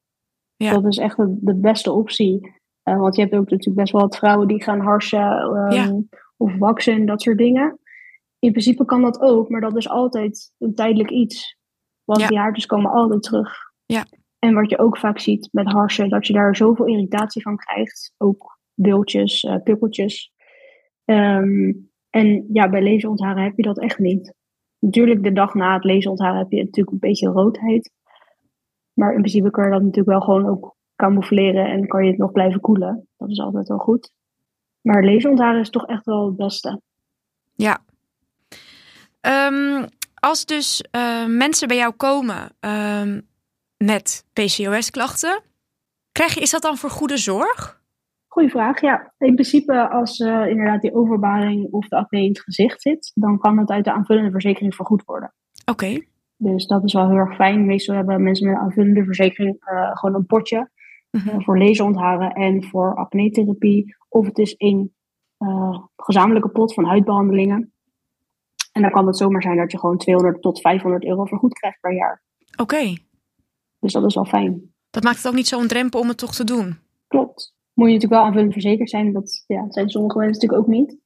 Ja. 0.56 0.72
Dat 0.72 0.86
is 0.86 0.98
echt 0.98 1.18
de, 1.18 1.38
de 1.42 1.56
beste 1.56 1.92
optie. 1.92 2.54
Uh, 2.84 3.00
want 3.00 3.16
je 3.16 3.22
hebt 3.22 3.34
ook 3.34 3.50
natuurlijk 3.50 3.80
best 3.80 3.92
wel 3.92 4.02
wat 4.02 4.18
vrouwen 4.18 4.48
die 4.48 4.64
gaan 4.64 4.80
harsen 4.80 5.42
um, 5.42 5.72
ja. 5.72 6.02
of 6.38 6.58
waxen 6.58 6.94
en 6.94 7.06
dat 7.06 7.22
soort 7.22 7.38
dingen. 7.38 7.80
In 8.40 8.52
principe 8.52 8.86
kan 8.86 9.02
dat 9.02 9.22
ook, 9.22 9.50
maar 9.50 9.62
dat 9.62 9.78
is 9.78 9.90
altijd 9.90 10.52
een 10.58 10.76
tijdelijk 10.76 11.10
iets. 11.10 11.58
Want 12.04 12.20
ja. 12.20 12.28
die 12.28 12.38
haartjes 12.38 12.66
komen 12.66 12.92
altijd 12.92 13.24
terug. 13.24 13.56
Ja. 13.86 14.06
En 14.44 14.54
wat 14.54 14.70
je 14.70 14.78
ook 14.78 14.98
vaak 14.98 15.20
ziet 15.20 15.50
met 15.52 15.72
harsen, 15.72 16.10
dat 16.10 16.28
je 16.28 16.34
daar 16.34 16.56
zoveel 16.56 16.86
irritatie 16.86 17.42
van 17.42 17.58
krijgt. 17.58 18.14
Ook 18.18 18.60
beeldjes, 18.74 19.44
uh, 21.06 21.38
en 22.10 22.46
ja, 22.54 22.70
bij 22.70 22.84
laserontharen 22.84 23.44
heb 23.44 23.58
je 23.58 23.64
dat 23.64 23.80
echt 23.80 24.00
niet. 24.00 24.36
Natuurlijk, 24.80 25.24
de 25.24 25.32
dag 25.32 25.54
na 25.54 25.74
het 25.74 25.84
laserontharen 25.84 26.38
heb 26.38 26.52
je 26.52 26.64
natuurlijk 26.64 26.92
een 26.92 27.10
beetje 27.10 27.30
roodheid. 27.30 27.92
Maar 28.94 29.14
in 29.14 29.20
principe 29.20 29.52
kan 29.52 29.64
je 29.64 29.72
dat 29.72 29.82
natuurlijk 29.82 30.10
wel 30.10 30.22
gewoon 30.22 30.50
ook 30.50 30.76
camoufleren 30.96 31.66
en 31.66 31.88
kan 31.88 32.04
je 32.04 32.10
het 32.10 32.20
nog 32.20 32.32
blijven 32.32 32.62
koelen. 32.62 33.08
Dat 33.18 33.30
is 33.30 33.40
altijd 33.40 33.68
wel 33.68 33.78
goed. 33.78 34.12
Maar 34.82 35.06
laserontharen 35.06 35.60
is 35.60 35.70
toch 35.70 35.88
echt 35.88 36.06
wel 36.06 36.26
het 36.26 36.36
beste. 36.36 36.82
Ja. 37.56 37.84
Um, 39.22 39.86
als 40.14 40.46
dus 40.46 40.84
uh, 40.96 41.26
mensen 41.28 41.68
bij 41.68 41.78
jou 41.78 41.94
komen 41.94 42.56
um, 42.60 43.32
met 43.78 44.26
PCOS-klachten. 44.34 45.42
Krijg 46.12 46.34
je, 46.34 46.42
is 46.42 46.52
dat 46.52 46.62
dan 46.62 46.78
voor 46.78 46.90
goede 46.90 47.18
zorg? 47.18 47.82
Goeie 48.28 48.50
vraag, 48.50 48.82
ja. 48.82 49.14
In 49.18 49.34
principe 49.34 49.90
als 49.90 50.20
uh, 50.20 50.48
inderdaad 50.48 50.82
die 50.82 50.94
overbaring 50.94 51.72
of 51.72 51.88
de 51.88 51.96
acne 51.96 52.22
in 52.22 52.28
het 52.28 52.40
gezicht 52.40 52.82
zit, 52.82 53.12
dan 53.14 53.40
kan 53.40 53.58
het 53.58 53.70
uit 53.70 53.86
de 53.86 53.92
aanvullende 53.92 54.32
verzekering 54.32 54.76
vergoed 54.76 55.04
worden. 55.06 55.34
Oké. 55.66 55.86
Okay. 55.86 56.08
Dus 56.38 56.66
dat 56.68 56.84
is 56.84 56.94
wel 56.94 57.08
heel 57.08 57.18
erg 57.18 57.36
fijn. 57.36 57.66
Meestal 57.66 57.96
hebben 57.96 58.24
mensen 58.24 58.48
met 58.48 58.56
een 58.56 58.62
aanvullende 58.62 59.04
verzekering 59.04 59.56
uh, 59.72 59.96
gewoon 59.98 60.16
een 60.16 60.26
potje 60.26 60.70
-hmm. 61.10 61.22
uh, 61.28 61.40
voor 61.40 61.58
laserontharen 61.58 62.32
en 62.32 62.64
voor 62.64 62.96
acne-therapie. 62.96 63.96
Of 64.10 64.26
het 64.26 64.38
is 64.38 64.56
een 64.58 64.94
gezamenlijke 65.96 66.50
pot 66.50 66.74
van 66.74 66.86
huidbehandelingen. 66.86 67.74
En 68.72 68.82
dan 68.82 68.92
kan 68.92 69.08
het 69.08 69.18
zomaar 69.18 69.42
zijn 69.42 69.58
dat 69.58 69.72
je 69.72 69.80
gewoon 69.80 69.98
200 69.98 70.42
tot 70.42 70.62
500 70.62 71.06
euro 71.06 71.26
vergoed 71.26 71.54
krijgt 71.54 71.80
per 71.80 71.94
jaar. 71.94 72.24
Oké. 72.52 72.62
Okay. 72.62 72.98
Dus 73.84 73.94
dat 73.94 74.06
is 74.06 74.16
wel 74.16 74.26
fijn. 74.26 74.74
Dat 74.90 75.04
maakt 75.04 75.18
het 75.18 75.28
ook 75.28 75.34
niet 75.34 75.48
zo'n 75.48 75.68
drempel 75.68 76.00
om 76.00 76.08
het 76.08 76.18
toch 76.18 76.36
te 76.36 76.44
doen? 76.44 76.80
Klopt. 77.08 77.56
Moet 77.74 77.88
je 77.88 77.94
natuurlijk 77.94 78.22
wel 78.22 78.30
aanvullend 78.30 78.54
verzekerd 78.54 78.90
zijn. 78.90 79.14
Dat 79.14 79.44
ja, 79.48 79.66
zijn 79.70 79.90
sommige 79.90 80.18
mensen 80.18 80.42
natuurlijk 80.42 80.62
ook 80.62 80.76
niet. 80.76 80.98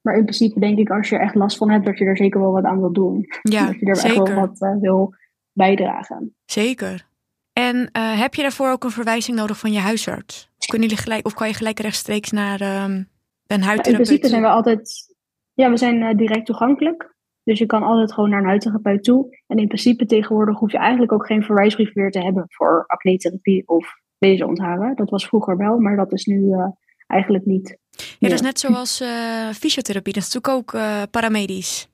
Maar 0.00 0.16
in 0.16 0.22
principe 0.22 0.60
denk 0.60 0.78
ik 0.78 0.90
als 0.90 1.08
je 1.08 1.16
er 1.16 1.22
echt 1.22 1.34
last 1.34 1.56
van 1.56 1.70
hebt, 1.70 1.84
dat 1.86 1.98
je 1.98 2.04
er 2.04 2.16
zeker 2.16 2.40
wel 2.40 2.52
wat 2.52 2.64
aan 2.64 2.80
wil 2.80 2.92
doen. 2.92 3.26
Ja, 3.42 3.66
dat 3.66 3.80
je 3.80 3.86
er 3.86 3.96
zeker. 3.96 4.16
echt 4.16 4.28
wel 4.28 4.46
wat 4.46 4.60
uh, 4.60 4.80
wil 4.80 5.14
bijdragen. 5.52 6.34
Zeker. 6.44 7.08
En 7.52 7.76
uh, 7.76 8.20
heb 8.20 8.34
je 8.34 8.42
daarvoor 8.42 8.70
ook 8.70 8.84
een 8.84 8.90
verwijzing 8.90 9.36
nodig 9.36 9.58
van 9.58 9.72
je 9.72 9.78
huisarts? 9.78 10.50
Kunnen 10.66 10.88
jullie 10.88 11.02
gelijk, 11.02 11.26
of 11.26 11.34
kan 11.34 11.48
je 11.48 11.54
gelijk 11.54 11.80
rechtstreeks 11.80 12.30
naar 12.30 12.60
um, 12.60 13.08
een 13.46 13.62
huidtherapeut? 13.62 13.84
Ja, 13.86 13.90
in 13.90 13.94
principe 13.94 14.28
zijn 14.28 14.42
we 14.42 14.48
altijd... 14.48 15.14
Ja, 15.52 15.70
we 15.70 15.76
zijn 15.76 16.00
uh, 16.00 16.16
direct 16.16 16.46
toegankelijk. 16.46 17.14
Dus 17.44 17.58
je 17.58 17.66
kan 17.66 17.82
altijd 17.82 18.12
gewoon 18.12 18.30
naar 18.30 18.38
een 18.38 18.46
huidtherapeut 18.46 19.04
toe. 19.04 19.38
En 19.46 19.58
in 19.58 19.66
principe 19.66 20.06
tegenwoordig 20.06 20.58
hoef 20.58 20.72
je 20.72 20.78
eigenlijk 20.78 21.12
ook 21.12 21.26
geen 21.26 21.42
verwijsbrief 21.42 21.94
meer 21.94 22.10
te 22.10 22.22
hebben 22.22 22.44
voor 22.48 22.84
acne-therapie 22.86 23.68
of 23.68 23.94
laserontharen. 24.18 24.96
Dat 24.96 25.10
was 25.10 25.26
vroeger 25.26 25.56
wel, 25.56 25.78
maar 25.78 25.96
dat 25.96 26.12
is 26.12 26.24
nu 26.24 26.40
uh, 26.40 26.66
eigenlijk 27.06 27.46
niet. 27.46 27.78
Ja, 27.90 28.28
dat 28.28 28.32
is 28.32 28.40
net 28.40 28.58
zoals 28.58 29.00
uh, 29.00 29.48
fysiotherapie. 29.50 30.12
Dat 30.12 30.22
is 30.22 30.34
natuurlijk 30.34 30.62
ook 30.62 30.80
uh, 30.80 31.02
paramedisch. 31.10 31.88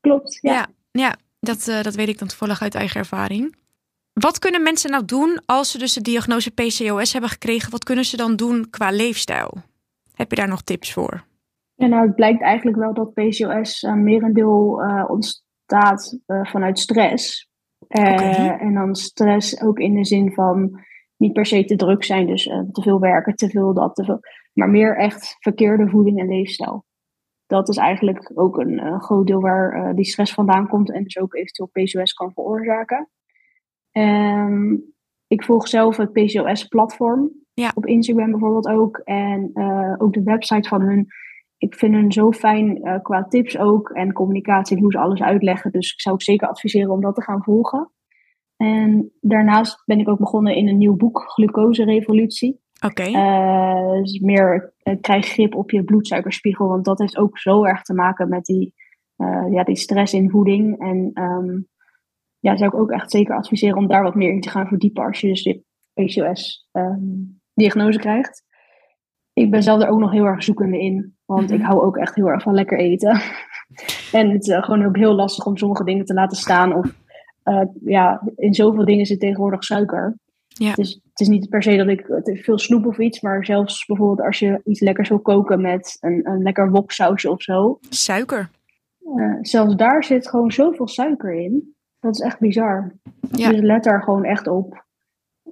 Klopt, 0.00 0.38
ja. 0.40 0.52
Ja, 0.52 0.66
ja 0.90 1.16
dat, 1.40 1.64
dat 1.82 1.94
weet 1.94 2.08
ik 2.08 2.18
dan 2.18 2.28
toevallig 2.28 2.62
uit 2.62 2.74
eigen 2.74 3.00
ervaring. 3.00 3.56
Wat 4.12 4.38
kunnen 4.38 4.62
mensen 4.62 4.90
nou 4.90 5.04
doen 5.04 5.40
als 5.46 5.70
ze 5.70 5.78
dus 5.78 5.92
de 5.92 6.00
diagnose 6.00 6.50
PCOS 6.50 7.12
hebben 7.12 7.30
gekregen? 7.30 7.70
Wat 7.70 7.84
kunnen 7.84 8.04
ze 8.04 8.16
dan 8.16 8.36
doen 8.36 8.70
qua 8.70 8.90
leefstijl? 8.90 9.62
Heb 10.14 10.30
je 10.30 10.36
daar 10.36 10.48
nog 10.48 10.62
tips 10.62 10.92
voor? 10.92 11.24
Ja, 11.74 11.86
nou, 11.86 12.06
het 12.06 12.14
blijkt 12.14 12.42
eigenlijk 12.42 12.76
wel 12.76 12.94
dat 12.94 13.12
PCOS 13.12 13.82
uh, 13.82 13.94
merendeel 13.94 14.82
uh, 14.82 15.04
ontstaat 15.06 16.18
uh, 16.26 16.44
vanuit 16.44 16.78
stress. 16.78 17.48
Okay. 17.88 18.58
En 18.58 18.74
dan 18.74 18.94
stress 18.94 19.62
ook 19.62 19.78
in 19.78 19.94
de 19.94 20.04
zin 20.04 20.32
van 20.32 20.80
niet 21.16 21.32
per 21.32 21.46
se 21.46 21.64
te 21.64 21.76
druk 21.76 22.04
zijn, 22.04 22.26
dus 22.26 22.42
te 22.44 22.82
veel 22.82 23.00
werken, 23.00 23.34
te 23.34 23.48
veel 23.48 23.74
dat, 23.74 23.94
te 23.94 24.04
veel, 24.04 24.20
maar 24.52 24.68
meer 24.68 24.96
echt 24.96 25.36
verkeerde 25.38 25.88
voeding 25.88 26.20
en 26.20 26.28
leefstijl. 26.28 26.84
Dat 27.46 27.68
is 27.68 27.76
eigenlijk 27.76 28.30
ook 28.34 28.58
een 28.58 29.00
groot 29.00 29.26
deel 29.26 29.40
waar 29.40 29.94
die 29.94 30.04
stress 30.04 30.34
vandaan 30.34 30.68
komt 30.68 30.92
en 30.92 31.02
dus 31.02 31.18
ook 31.18 31.34
eventueel 31.34 31.68
PCOS 31.72 32.12
kan 32.12 32.32
veroorzaken. 32.32 33.08
Um, 33.92 34.94
ik 35.26 35.44
volg 35.44 35.68
zelf 35.68 35.96
het 35.96 36.12
PCOS-platform 36.12 37.30
ja. 37.52 37.70
op 37.74 37.86
Instagram 37.86 38.30
bijvoorbeeld 38.30 38.68
ook 38.68 38.98
en 39.04 39.50
ook 39.98 40.12
de 40.12 40.22
website 40.22 40.68
van 40.68 40.80
hun 40.80 41.06
ik 41.64 41.74
vind 41.74 41.94
hen 41.94 42.12
zo 42.12 42.32
fijn 42.32 42.86
uh, 42.86 42.98
qua 43.02 43.24
tips 43.24 43.58
ook 43.58 43.90
en 43.90 44.12
communicatie 44.12 44.76
en 44.76 44.82
hoe 44.82 44.92
ze 44.92 44.98
alles 44.98 45.22
uitleggen. 45.22 45.72
Dus 45.72 45.92
ik 45.92 46.00
zou 46.00 46.14
ook 46.14 46.22
zeker 46.22 46.48
adviseren 46.48 46.90
om 46.90 47.00
dat 47.00 47.14
te 47.14 47.22
gaan 47.22 47.42
volgen. 47.42 47.90
En 48.56 49.12
daarnaast 49.20 49.82
ben 49.84 49.98
ik 49.98 50.08
ook 50.08 50.18
begonnen 50.18 50.54
in 50.54 50.68
een 50.68 50.78
nieuw 50.78 50.96
boek, 50.96 51.22
Glucose 51.26 51.84
Revolutie. 51.84 52.60
Oké. 52.84 53.08
Okay. 53.08 53.12
Uh, 53.12 53.92
dus 54.02 54.18
meer 54.18 54.74
uh, 54.82 54.94
krijg 55.00 55.26
grip 55.26 55.54
op 55.54 55.70
je 55.70 55.84
bloedsuikerspiegel, 55.84 56.68
want 56.68 56.84
dat 56.84 56.98
heeft 56.98 57.16
ook 57.16 57.38
zo 57.38 57.64
erg 57.64 57.82
te 57.82 57.94
maken 57.94 58.28
met 58.28 58.44
die, 58.44 58.74
ja, 59.50 59.64
die 59.64 59.76
stress 59.76 60.14
in 60.14 60.30
voeding. 60.30 60.80
En 60.80 61.10
um, 61.22 61.68
ja, 62.38 62.56
zou 62.56 62.70
ik 62.70 62.76
ook 62.80 62.90
echt 62.90 63.10
zeker 63.10 63.36
adviseren 63.36 63.76
om 63.76 63.86
daar 63.86 64.02
wat 64.02 64.14
meer 64.14 64.30
in 64.30 64.40
te 64.40 64.50
gaan 64.50 64.66
verdiepen 64.66 65.04
als 65.04 65.20
je 65.20 65.28
dus 65.28 65.42
de 65.42 65.62
PCOS-diagnose 65.94 67.94
um, 67.94 68.00
krijgt. 68.00 68.43
Ik 69.34 69.50
ben 69.50 69.62
zelf 69.62 69.82
er 69.82 69.88
ook 69.88 69.98
nog 69.98 70.10
heel 70.10 70.24
erg 70.24 70.42
zoekende 70.42 70.80
in. 70.80 71.16
Want 71.24 71.50
ik 71.50 71.62
hou 71.62 71.82
ook 71.82 71.96
echt 71.96 72.14
heel 72.14 72.26
erg 72.26 72.42
van 72.42 72.54
lekker 72.54 72.78
eten. 72.78 73.10
en 74.12 74.30
het 74.30 74.42
is 74.42 74.48
uh, 74.48 74.62
gewoon 74.62 74.84
ook 74.84 74.96
heel 74.96 75.14
lastig 75.14 75.46
om 75.46 75.56
sommige 75.56 75.84
dingen 75.84 76.04
te 76.04 76.14
laten 76.14 76.36
staan. 76.36 76.74
Of 76.74 76.94
uh, 77.44 77.62
ja, 77.84 78.22
in 78.36 78.54
zoveel 78.54 78.84
dingen 78.84 79.06
zit 79.06 79.20
tegenwoordig 79.20 79.64
suiker. 79.64 80.16
Ja. 80.46 80.74
Dus 80.74 81.00
het 81.10 81.20
is 81.20 81.28
niet 81.28 81.48
per 81.48 81.62
se 81.62 81.76
dat 81.76 81.88
ik 81.88 82.06
veel 82.42 82.58
snoep 82.58 82.86
of 82.86 82.98
iets. 82.98 83.20
Maar 83.20 83.44
zelfs 83.44 83.86
bijvoorbeeld 83.86 84.26
als 84.26 84.38
je 84.38 84.60
iets 84.64 84.80
lekkers 84.80 85.08
wil 85.08 85.20
koken 85.20 85.60
met 85.60 85.96
een, 86.00 86.20
een 86.28 86.42
lekker 86.42 86.70
woksausje 86.70 87.30
of 87.30 87.42
zo. 87.42 87.78
Suiker. 87.88 88.50
Uh, 89.16 89.36
zelfs 89.40 89.76
daar 89.76 90.04
zit 90.04 90.28
gewoon 90.28 90.52
zoveel 90.52 90.88
suiker 90.88 91.34
in. 91.34 91.74
Dat 92.00 92.14
is 92.14 92.20
echt 92.20 92.38
bizar. 92.38 92.94
Ja. 93.30 93.50
Dus 93.50 93.60
let 93.60 93.84
daar 93.84 94.02
gewoon 94.02 94.24
echt 94.24 94.46
op. 94.46 94.84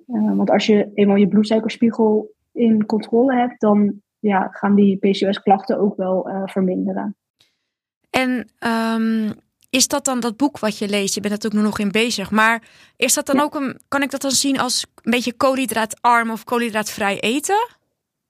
Uh, 0.06 0.36
want 0.36 0.50
als 0.50 0.66
je 0.66 0.90
eenmaal 0.94 1.16
je 1.16 1.28
bloedsuikerspiegel 1.28 2.34
in 2.52 2.86
controle 2.86 3.34
hebt, 3.34 3.60
dan 3.60 4.02
ja, 4.18 4.48
gaan 4.50 4.74
die 4.74 4.96
PCOS-klachten 4.96 5.78
ook 5.78 5.96
wel 5.96 6.28
uh, 6.28 6.42
verminderen. 6.44 7.16
En 8.10 8.48
um, 8.68 9.32
is 9.70 9.88
dat 9.88 10.04
dan 10.04 10.20
dat 10.20 10.36
boek 10.36 10.58
wat 10.58 10.78
je 10.78 10.88
leest? 10.88 11.14
Je 11.14 11.20
bent 11.20 11.32
natuurlijk 11.32 11.64
nog 11.64 11.78
in 11.78 11.90
bezig. 11.90 12.30
Maar 12.30 12.62
is 12.96 13.14
dat 13.14 13.26
dan 13.26 13.40
ook 13.40 13.54
een. 13.54 13.80
Kan 13.88 14.02
ik 14.02 14.10
dat 14.10 14.20
dan 14.20 14.30
zien 14.30 14.58
als 14.58 14.86
een 15.02 15.10
beetje 15.10 15.34
koolhydraatarm 15.34 16.30
of 16.30 16.44
koolhydraatvrij 16.44 17.20
eten? 17.20 17.68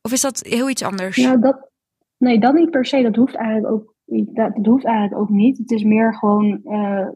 Of 0.02 0.12
is 0.12 0.20
dat 0.20 0.40
heel 0.48 0.68
iets 0.68 0.82
anders? 0.82 1.16
Nou, 1.16 1.40
dat, 1.40 1.70
nee, 2.18 2.40
dat 2.40 2.54
niet 2.54 2.70
per 2.70 2.86
se. 2.86 3.02
Dat 3.02 3.16
hoeft 3.16 3.34
eigenlijk 3.34 3.74
ook, 3.74 3.94
dat, 4.34 4.54
dat 4.54 4.66
hoeft 4.66 4.84
eigenlijk 4.84 5.20
ook 5.20 5.28
niet. 5.28 5.58
Het 5.58 5.70
is 5.70 5.82
meer 5.82 6.14
gewoon 6.14 6.60
uh, 6.64 7.08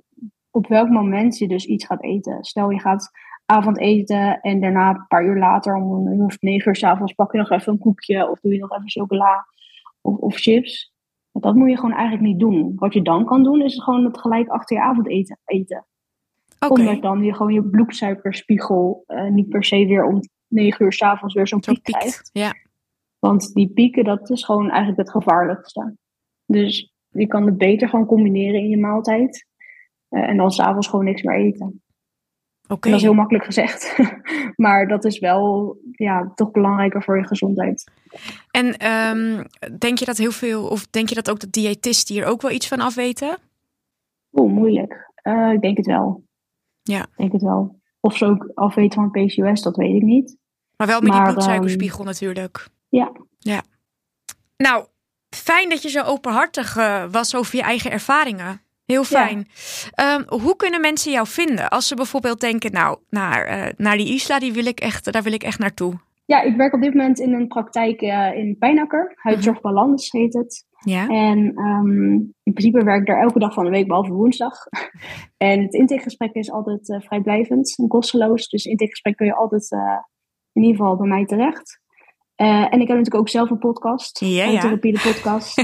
op 0.50 0.66
welk 0.66 0.88
moment 0.88 1.38
je 1.38 1.48
dus 1.48 1.64
iets 1.64 1.86
gaat 1.86 2.02
eten. 2.02 2.44
Stel 2.44 2.70
je 2.70 2.80
gaat 2.80 3.10
avondeten 3.46 4.40
en 4.40 4.60
daarna 4.60 4.90
een 4.90 5.06
paar 5.08 5.24
uur 5.24 5.38
later, 5.38 5.74
om 5.74 6.06
een 6.06 6.16
uur 6.16 6.24
of 6.24 6.40
negen 6.40 6.68
uur 6.68 6.76
s'avonds, 6.76 7.12
pak 7.12 7.32
je 7.32 7.38
nog 7.38 7.50
even 7.50 7.72
een 7.72 7.78
koekje 7.78 8.30
of 8.30 8.40
doe 8.40 8.52
je 8.52 8.58
nog 8.58 8.72
even 8.72 8.90
chocola 8.90 9.46
of, 10.00 10.16
of 10.16 10.36
chips. 10.36 10.94
Dat 11.32 11.54
moet 11.54 11.70
je 11.70 11.76
gewoon 11.76 11.94
eigenlijk 11.94 12.26
niet 12.26 12.40
doen. 12.40 12.72
Wat 12.76 12.94
je 12.94 13.02
dan 13.02 13.24
kan 13.24 13.42
doen, 13.42 13.62
is 13.62 13.82
gewoon 13.82 14.04
het 14.04 14.20
gelijk 14.20 14.48
achter 14.48 14.76
je 14.76 14.82
avondeten 14.82 15.38
eten. 15.44 15.86
Okay. 16.58 16.86
Omdat 16.86 17.02
dan 17.02 17.22
je 17.22 17.34
gewoon 17.34 17.52
je 17.52 17.64
bloedsuikerspiegel 17.64 19.04
uh, 19.06 19.30
niet 19.30 19.48
per 19.48 19.64
se 19.64 19.86
weer 19.86 20.04
om 20.04 20.20
negen 20.48 20.84
uur 20.84 20.92
s'avonds 20.92 21.34
weer 21.34 21.48
zo'n 21.48 21.60
piek 21.60 21.82
krijgt. 21.82 22.30
Ja. 22.32 22.54
Want 23.18 23.54
die 23.54 23.68
pieken, 23.68 24.04
dat 24.04 24.30
is 24.30 24.44
gewoon 24.44 24.68
eigenlijk 24.70 24.98
het 24.98 25.10
gevaarlijkste. 25.10 25.96
Dus 26.46 26.92
je 27.08 27.26
kan 27.26 27.46
het 27.46 27.58
beter 27.58 27.88
gewoon 27.88 28.06
combineren 28.06 28.60
in 28.60 28.68
je 28.68 28.78
maaltijd. 28.78 29.46
Uh, 30.10 30.28
en 30.28 30.36
dan 30.36 30.50
s'avonds 30.50 30.88
gewoon 30.88 31.04
niks 31.04 31.22
meer 31.22 31.36
eten. 31.36 31.82
Okay. 32.68 32.90
Dat 32.90 33.00
is 33.00 33.06
heel 33.06 33.14
makkelijk 33.14 33.44
gezegd. 33.44 33.98
maar 34.64 34.88
dat 34.88 35.04
is 35.04 35.18
wel 35.18 35.76
ja, 35.92 36.32
toch 36.34 36.50
belangrijker 36.50 37.02
voor 37.02 37.18
je 37.18 37.26
gezondheid. 37.26 37.90
En 38.50 38.90
um, 38.92 39.44
denk 39.78 39.98
je 39.98 40.04
dat 40.04 40.16
heel 40.16 40.30
veel, 40.30 40.68
of 40.68 40.86
denk 40.86 41.08
je 41.08 41.14
dat 41.14 41.30
ook 41.30 41.40
de 41.40 41.50
diëtisten 41.50 42.14
hier 42.14 42.24
ook 42.24 42.42
wel 42.42 42.50
iets 42.50 42.68
van 42.68 42.80
afweten? 42.80 43.36
Oeh, 44.32 44.52
moeilijk. 44.52 45.12
Uh, 45.22 45.52
ik 45.52 45.60
denk 45.60 45.76
het 45.76 45.86
wel. 45.86 46.24
Ja. 46.82 47.02
Ik 47.02 47.16
denk 47.16 47.32
het 47.32 47.42
wel. 47.42 47.80
Of 48.00 48.16
ze 48.16 48.24
ook 48.24 48.50
afweten 48.54 49.00
van 49.00 49.10
PCOS, 49.10 49.62
dat 49.62 49.76
weet 49.76 49.94
ik 49.94 50.02
niet. 50.02 50.36
Maar 50.76 50.86
wel 50.86 51.00
met 51.00 51.10
maar, 51.10 51.24
die 51.24 51.32
bloedsuikerspiegel 51.32 52.00
um, 52.00 52.06
natuurlijk. 52.06 52.68
Ja. 52.88 53.12
Ja. 53.38 53.62
Nou, 54.56 54.86
fijn 55.28 55.68
dat 55.68 55.82
je 55.82 55.88
zo 55.88 56.02
openhartig 56.02 56.76
uh, 56.76 57.04
was 57.10 57.34
over 57.34 57.56
je 57.56 57.62
eigen 57.62 57.90
ervaringen. 57.90 58.60
Heel 58.86 59.04
fijn. 59.04 59.46
Ja. 59.94 60.14
Um, 60.14 60.40
hoe 60.40 60.56
kunnen 60.56 60.80
mensen 60.80 61.12
jou 61.12 61.26
vinden? 61.26 61.68
Als 61.68 61.88
ze 61.88 61.94
bijvoorbeeld 61.94 62.40
denken, 62.40 62.72
nou, 62.72 62.98
naar, 63.10 63.58
uh, 63.58 63.72
naar 63.76 63.96
die 63.96 64.14
Isla, 64.14 64.38
die 64.38 64.52
wil 64.52 64.66
ik 64.66 64.80
echt, 64.80 65.12
daar 65.12 65.22
wil 65.22 65.32
ik 65.32 65.42
echt 65.42 65.58
naartoe. 65.58 65.94
Ja, 66.24 66.42
ik 66.42 66.56
werk 66.56 66.74
op 66.74 66.82
dit 66.82 66.94
moment 66.94 67.18
in 67.18 67.32
een 67.32 67.46
praktijk 67.46 68.02
uh, 68.02 68.36
in 68.36 68.56
Pijnakker. 68.58 69.12
Huidzorgbalans 69.14 70.10
heet 70.10 70.34
het. 70.34 70.64
Ja. 70.78 71.08
En 71.08 71.38
um, 71.58 72.12
in 72.42 72.52
principe 72.52 72.84
werk 72.84 73.00
ik 73.00 73.06
daar 73.06 73.22
elke 73.22 73.38
dag 73.38 73.54
van 73.54 73.64
de 73.64 73.70
week, 73.70 73.86
behalve 73.86 74.12
woensdag. 74.12 74.54
en 75.36 75.62
het 75.62 75.74
intakegesprek 75.74 76.34
is 76.34 76.50
altijd 76.50 76.88
uh, 76.88 77.00
vrijblijvend 77.00 77.78
en 77.78 77.88
kosteloos. 77.88 78.48
Dus 78.48 78.64
intakegesprek 78.64 79.16
kun 79.16 79.26
je 79.26 79.34
altijd 79.34 79.70
in 80.52 80.62
ieder 80.62 80.76
geval 80.76 80.96
bij 80.96 81.08
mij 81.08 81.24
terecht. 81.24 81.80
Uh, 82.36 82.46
en 82.46 82.80
ik 82.80 82.88
heb 82.88 82.96
natuurlijk 82.96 83.14
ook 83.14 83.28
zelf 83.28 83.50
een 83.50 83.58
podcast, 83.58 84.20
ja, 84.20 84.26
ja. 84.26 84.52
een 84.52 84.60
therapie 84.60 84.92
de 84.92 85.00
podcast, 85.00 85.58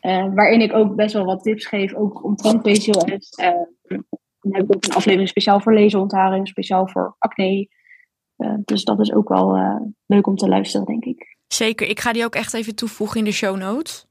uh, 0.00 0.34
waarin 0.38 0.60
ik 0.60 0.72
ook 0.72 0.94
best 0.94 1.12
wel 1.14 1.24
wat 1.24 1.42
tips 1.42 1.66
geef, 1.66 1.94
ook 1.94 2.24
omtrent 2.24 2.62
PCOS. 2.62 3.38
Uh, 3.40 3.50
dan 4.40 4.54
heb 4.54 4.62
ik 4.62 4.74
ook 4.74 4.84
een 4.84 4.94
aflevering 4.94 5.28
speciaal 5.28 5.60
voor 5.60 5.74
lezerontharing, 5.74 6.48
speciaal 6.48 6.88
voor 6.88 7.16
acne. 7.18 7.68
dus 8.64 8.84
dat 8.84 9.00
is 9.00 9.12
ook 9.12 9.28
wel 9.28 9.58
leuk 10.06 10.26
om 10.26 10.36
te 10.36 10.48
luisteren, 10.48 10.86
denk 10.86 11.04
ik. 11.04 11.36
Zeker, 11.46 11.88
ik 11.88 12.00
ga 12.00 12.12
die 12.12 12.24
ook 12.24 12.34
echt 12.34 12.54
even 12.54 12.74
toevoegen 12.74 13.18
in 13.18 13.24
de 13.24 13.32
show 13.32 13.56
notes. 13.56 14.06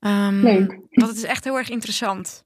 Um, 0.00 0.40
leuk. 0.40 0.80
Want 0.90 1.08
het 1.08 1.16
is 1.16 1.24
echt 1.24 1.44
heel 1.44 1.58
erg 1.58 1.70
interessant. 1.70 2.44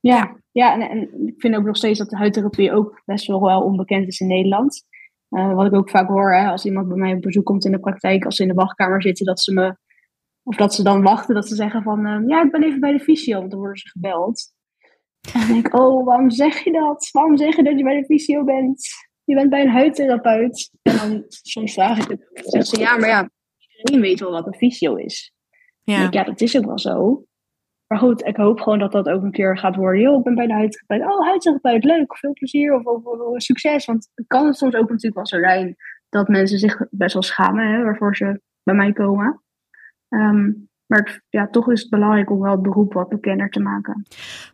Ja, 0.00 0.16
ja. 0.16 0.36
ja 0.52 0.74
en, 0.74 0.90
en, 0.90 1.26
ik 1.26 1.34
vind 1.40 1.56
ook 1.56 1.64
nog 1.64 1.76
steeds 1.76 1.98
dat 1.98 2.10
de 2.10 2.16
huidtherapie 2.16 2.72
ook 2.72 3.02
best 3.04 3.26
wel, 3.26 3.42
wel 3.42 3.62
onbekend 3.62 4.06
is 4.06 4.20
in 4.20 4.26
Nederland. 4.26 4.86
Uh, 5.32 5.54
wat 5.54 5.66
ik 5.66 5.74
ook 5.74 5.90
vaak 5.90 6.08
hoor, 6.08 6.34
hè, 6.34 6.48
als 6.48 6.64
iemand 6.64 6.88
bij 6.88 6.96
mij 6.96 7.12
op 7.12 7.20
bezoek 7.20 7.44
komt 7.44 7.64
in 7.64 7.72
de 7.72 7.80
praktijk, 7.80 8.24
als 8.24 8.36
ze 8.36 8.42
in 8.42 8.48
de 8.48 8.54
wachtkamer 8.54 9.02
zitten, 9.02 9.26
dat 9.26 9.40
ze 9.40 9.52
me, 9.52 9.76
of 10.42 10.56
dat 10.56 10.74
ze 10.74 10.82
dan 10.82 11.02
wachten, 11.02 11.34
dat 11.34 11.48
ze 11.48 11.54
zeggen 11.54 11.82
van, 11.82 12.06
uh, 12.06 12.28
ja, 12.28 12.42
ik 12.42 12.50
ben 12.50 12.62
even 12.62 12.80
bij 12.80 12.92
de 12.92 13.00
fysio, 13.00 13.38
want 13.38 13.50
dan 13.50 13.58
worden 13.58 13.78
ze 13.78 13.88
gebeld. 13.88 14.52
En 15.32 15.40
dan 15.40 15.48
denk 15.48 15.66
ik, 15.66 15.74
oh, 15.74 16.04
waarom 16.04 16.30
zeg 16.30 16.64
je 16.64 16.72
dat? 16.72 17.08
Waarom 17.10 17.36
zeg 17.36 17.56
je 17.56 17.62
dat 17.62 17.78
je 17.78 17.84
bij 17.84 18.00
de 18.00 18.04
fysio 18.04 18.44
bent? 18.44 18.88
Je 19.24 19.34
bent 19.34 19.50
bij 19.50 19.60
een 19.60 19.70
huidtherapeut. 19.70 20.70
En 20.82 20.96
dan 20.96 21.24
soms 21.28 21.72
vraag 21.72 21.98
ik 21.98 22.08
het, 22.08 22.30
zeggen 22.32 22.64
ze, 22.64 22.78
ja, 22.80 22.96
maar 22.96 23.08
ja, 23.08 23.30
iedereen 23.78 24.00
weet 24.00 24.20
wel 24.20 24.30
wat 24.30 24.46
een 24.46 24.54
fysio 24.54 24.94
is. 24.94 25.32
Ja. 25.82 25.98
Denk, 25.98 26.14
ja, 26.14 26.24
dat 26.24 26.40
is 26.40 26.56
ook 26.56 26.64
wel 26.64 26.78
zo. 26.78 27.24
Maar 27.92 28.00
goed, 28.00 28.26
ik 28.26 28.36
hoop 28.36 28.60
gewoon 28.60 28.78
dat 28.78 28.92
dat 28.92 29.08
ook 29.08 29.22
een 29.22 29.30
keer 29.30 29.58
gaat 29.58 29.76
worden. 29.76 30.00
Yo, 30.00 30.18
ik 30.18 30.24
ben 30.24 30.34
bij 30.34 30.46
de 30.46 30.52
huidtherapeut. 30.52 31.12
Oh, 31.12 31.26
huidtherapeut, 31.26 31.84
leuk. 31.84 32.16
Veel 32.16 32.32
plezier 32.32 32.74
of, 32.74 32.84
of, 32.84 33.42
succes. 33.42 33.84
Want 33.84 34.10
het 34.14 34.26
kan 34.26 34.54
soms 34.54 34.74
ook 34.74 34.88
natuurlijk 34.88 35.14
wel 35.14 35.26
zo 35.26 35.38
zijn 35.38 35.76
dat 36.08 36.28
mensen 36.28 36.58
zich 36.58 36.82
best 36.90 37.12
wel 37.12 37.22
schamen 37.22 37.72
hè, 37.72 37.82
waarvoor 37.82 38.16
ze 38.16 38.40
bij 38.62 38.74
mij 38.74 38.92
komen. 38.92 39.42
Um, 40.08 40.68
maar 40.86 41.22
ja, 41.28 41.48
toch 41.48 41.70
is 41.70 41.80
het 41.80 41.90
belangrijk 41.90 42.30
om 42.30 42.40
wel 42.40 42.52
het 42.52 42.62
beroep 42.62 42.92
wat 42.92 43.08
bekender 43.08 43.50
te 43.50 43.60
maken. 43.60 44.06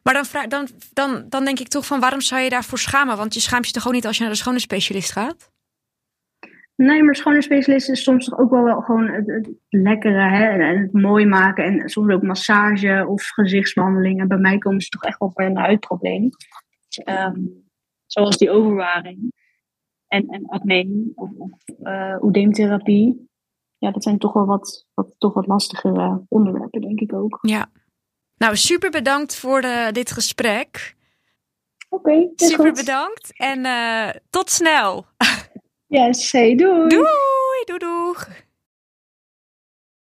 Maar 0.03 0.14
dan, 0.14 0.24
vraag, 0.24 0.46
dan, 0.46 0.68
dan, 0.92 1.24
dan 1.29 1.44
denk 1.44 1.59
ik 1.59 1.68
toch 1.68 1.87
van 1.87 2.01
waarom 2.01 2.20
zou 2.20 2.40
je 2.40 2.51
daarvoor 2.51 2.79
schamen? 2.79 3.16
Want 3.16 3.35
je 3.35 3.40
schaamt 3.40 3.66
je 3.66 3.72
toch 3.72 3.83
gewoon 3.83 3.96
niet 3.96 4.07
als 4.07 4.16
je 4.16 4.22
naar 4.22 4.33
de 4.33 4.38
schone 4.38 4.59
specialist 4.59 5.12
gaat? 5.12 5.51
Nee, 6.82 7.02
maar 7.02 7.16
schone 7.16 7.42
specialist 7.42 7.88
is 7.88 8.02
soms 8.02 8.24
toch 8.24 8.38
ook 8.38 8.50
wel, 8.50 8.62
wel 8.62 8.80
gewoon 8.80 9.08
het, 9.08 9.26
het 9.26 9.50
lekkere 9.68 10.28
hè? 10.28 10.48
En, 10.48 10.78
het 10.78 10.92
mooi 10.92 11.26
maken. 11.26 11.64
En 11.64 11.88
soms 11.88 12.12
ook 12.12 12.22
massage 12.22 13.04
of 13.08 13.22
gezichtsbehandeling. 13.22 14.20
En 14.20 14.28
bij 14.28 14.38
mij 14.38 14.58
komen 14.58 14.80
ze 14.80 14.88
toch 14.88 15.04
echt 15.04 15.18
wel 15.18 15.30
voor 15.34 15.44
een 15.44 15.56
huidprobleem. 15.56 16.30
Um, 17.04 17.66
zoals 18.06 18.36
die 18.36 18.50
overwaring. 18.50 19.32
En, 20.06 20.28
en 20.28 20.46
acne 20.46 21.12
of, 21.14 21.30
of 21.38 21.50
uh, 21.82 22.16
oedeemtherapie. 22.20 23.28
Ja, 23.78 23.90
dat 23.90 24.02
zijn 24.02 24.18
toch 24.18 24.32
wel 24.32 24.46
wat, 24.46 24.86
wat, 24.94 25.14
toch 25.18 25.34
wat 25.34 25.46
lastigere 25.46 26.24
onderwerpen, 26.28 26.80
denk 26.80 27.00
ik 27.00 27.12
ook. 27.12 27.38
Ja. 27.40 27.70
Nou, 28.36 28.56
super 28.56 28.90
bedankt 28.90 29.36
voor 29.36 29.60
de, 29.60 29.88
dit 29.92 30.10
gesprek. 30.10 30.96
Oké, 31.88 32.10
okay, 32.10 32.30
super 32.34 32.66
goed. 32.66 32.74
bedankt. 32.74 33.32
En 33.36 33.58
uh, 33.64 34.08
tot 34.30 34.50
snel. 34.50 35.04
Yes, 35.90 36.31
hey, 36.35 36.55
doei. 36.55 36.88
Doei, 36.88 37.64
doei, 37.66 37.79
doei. 37.79 38.47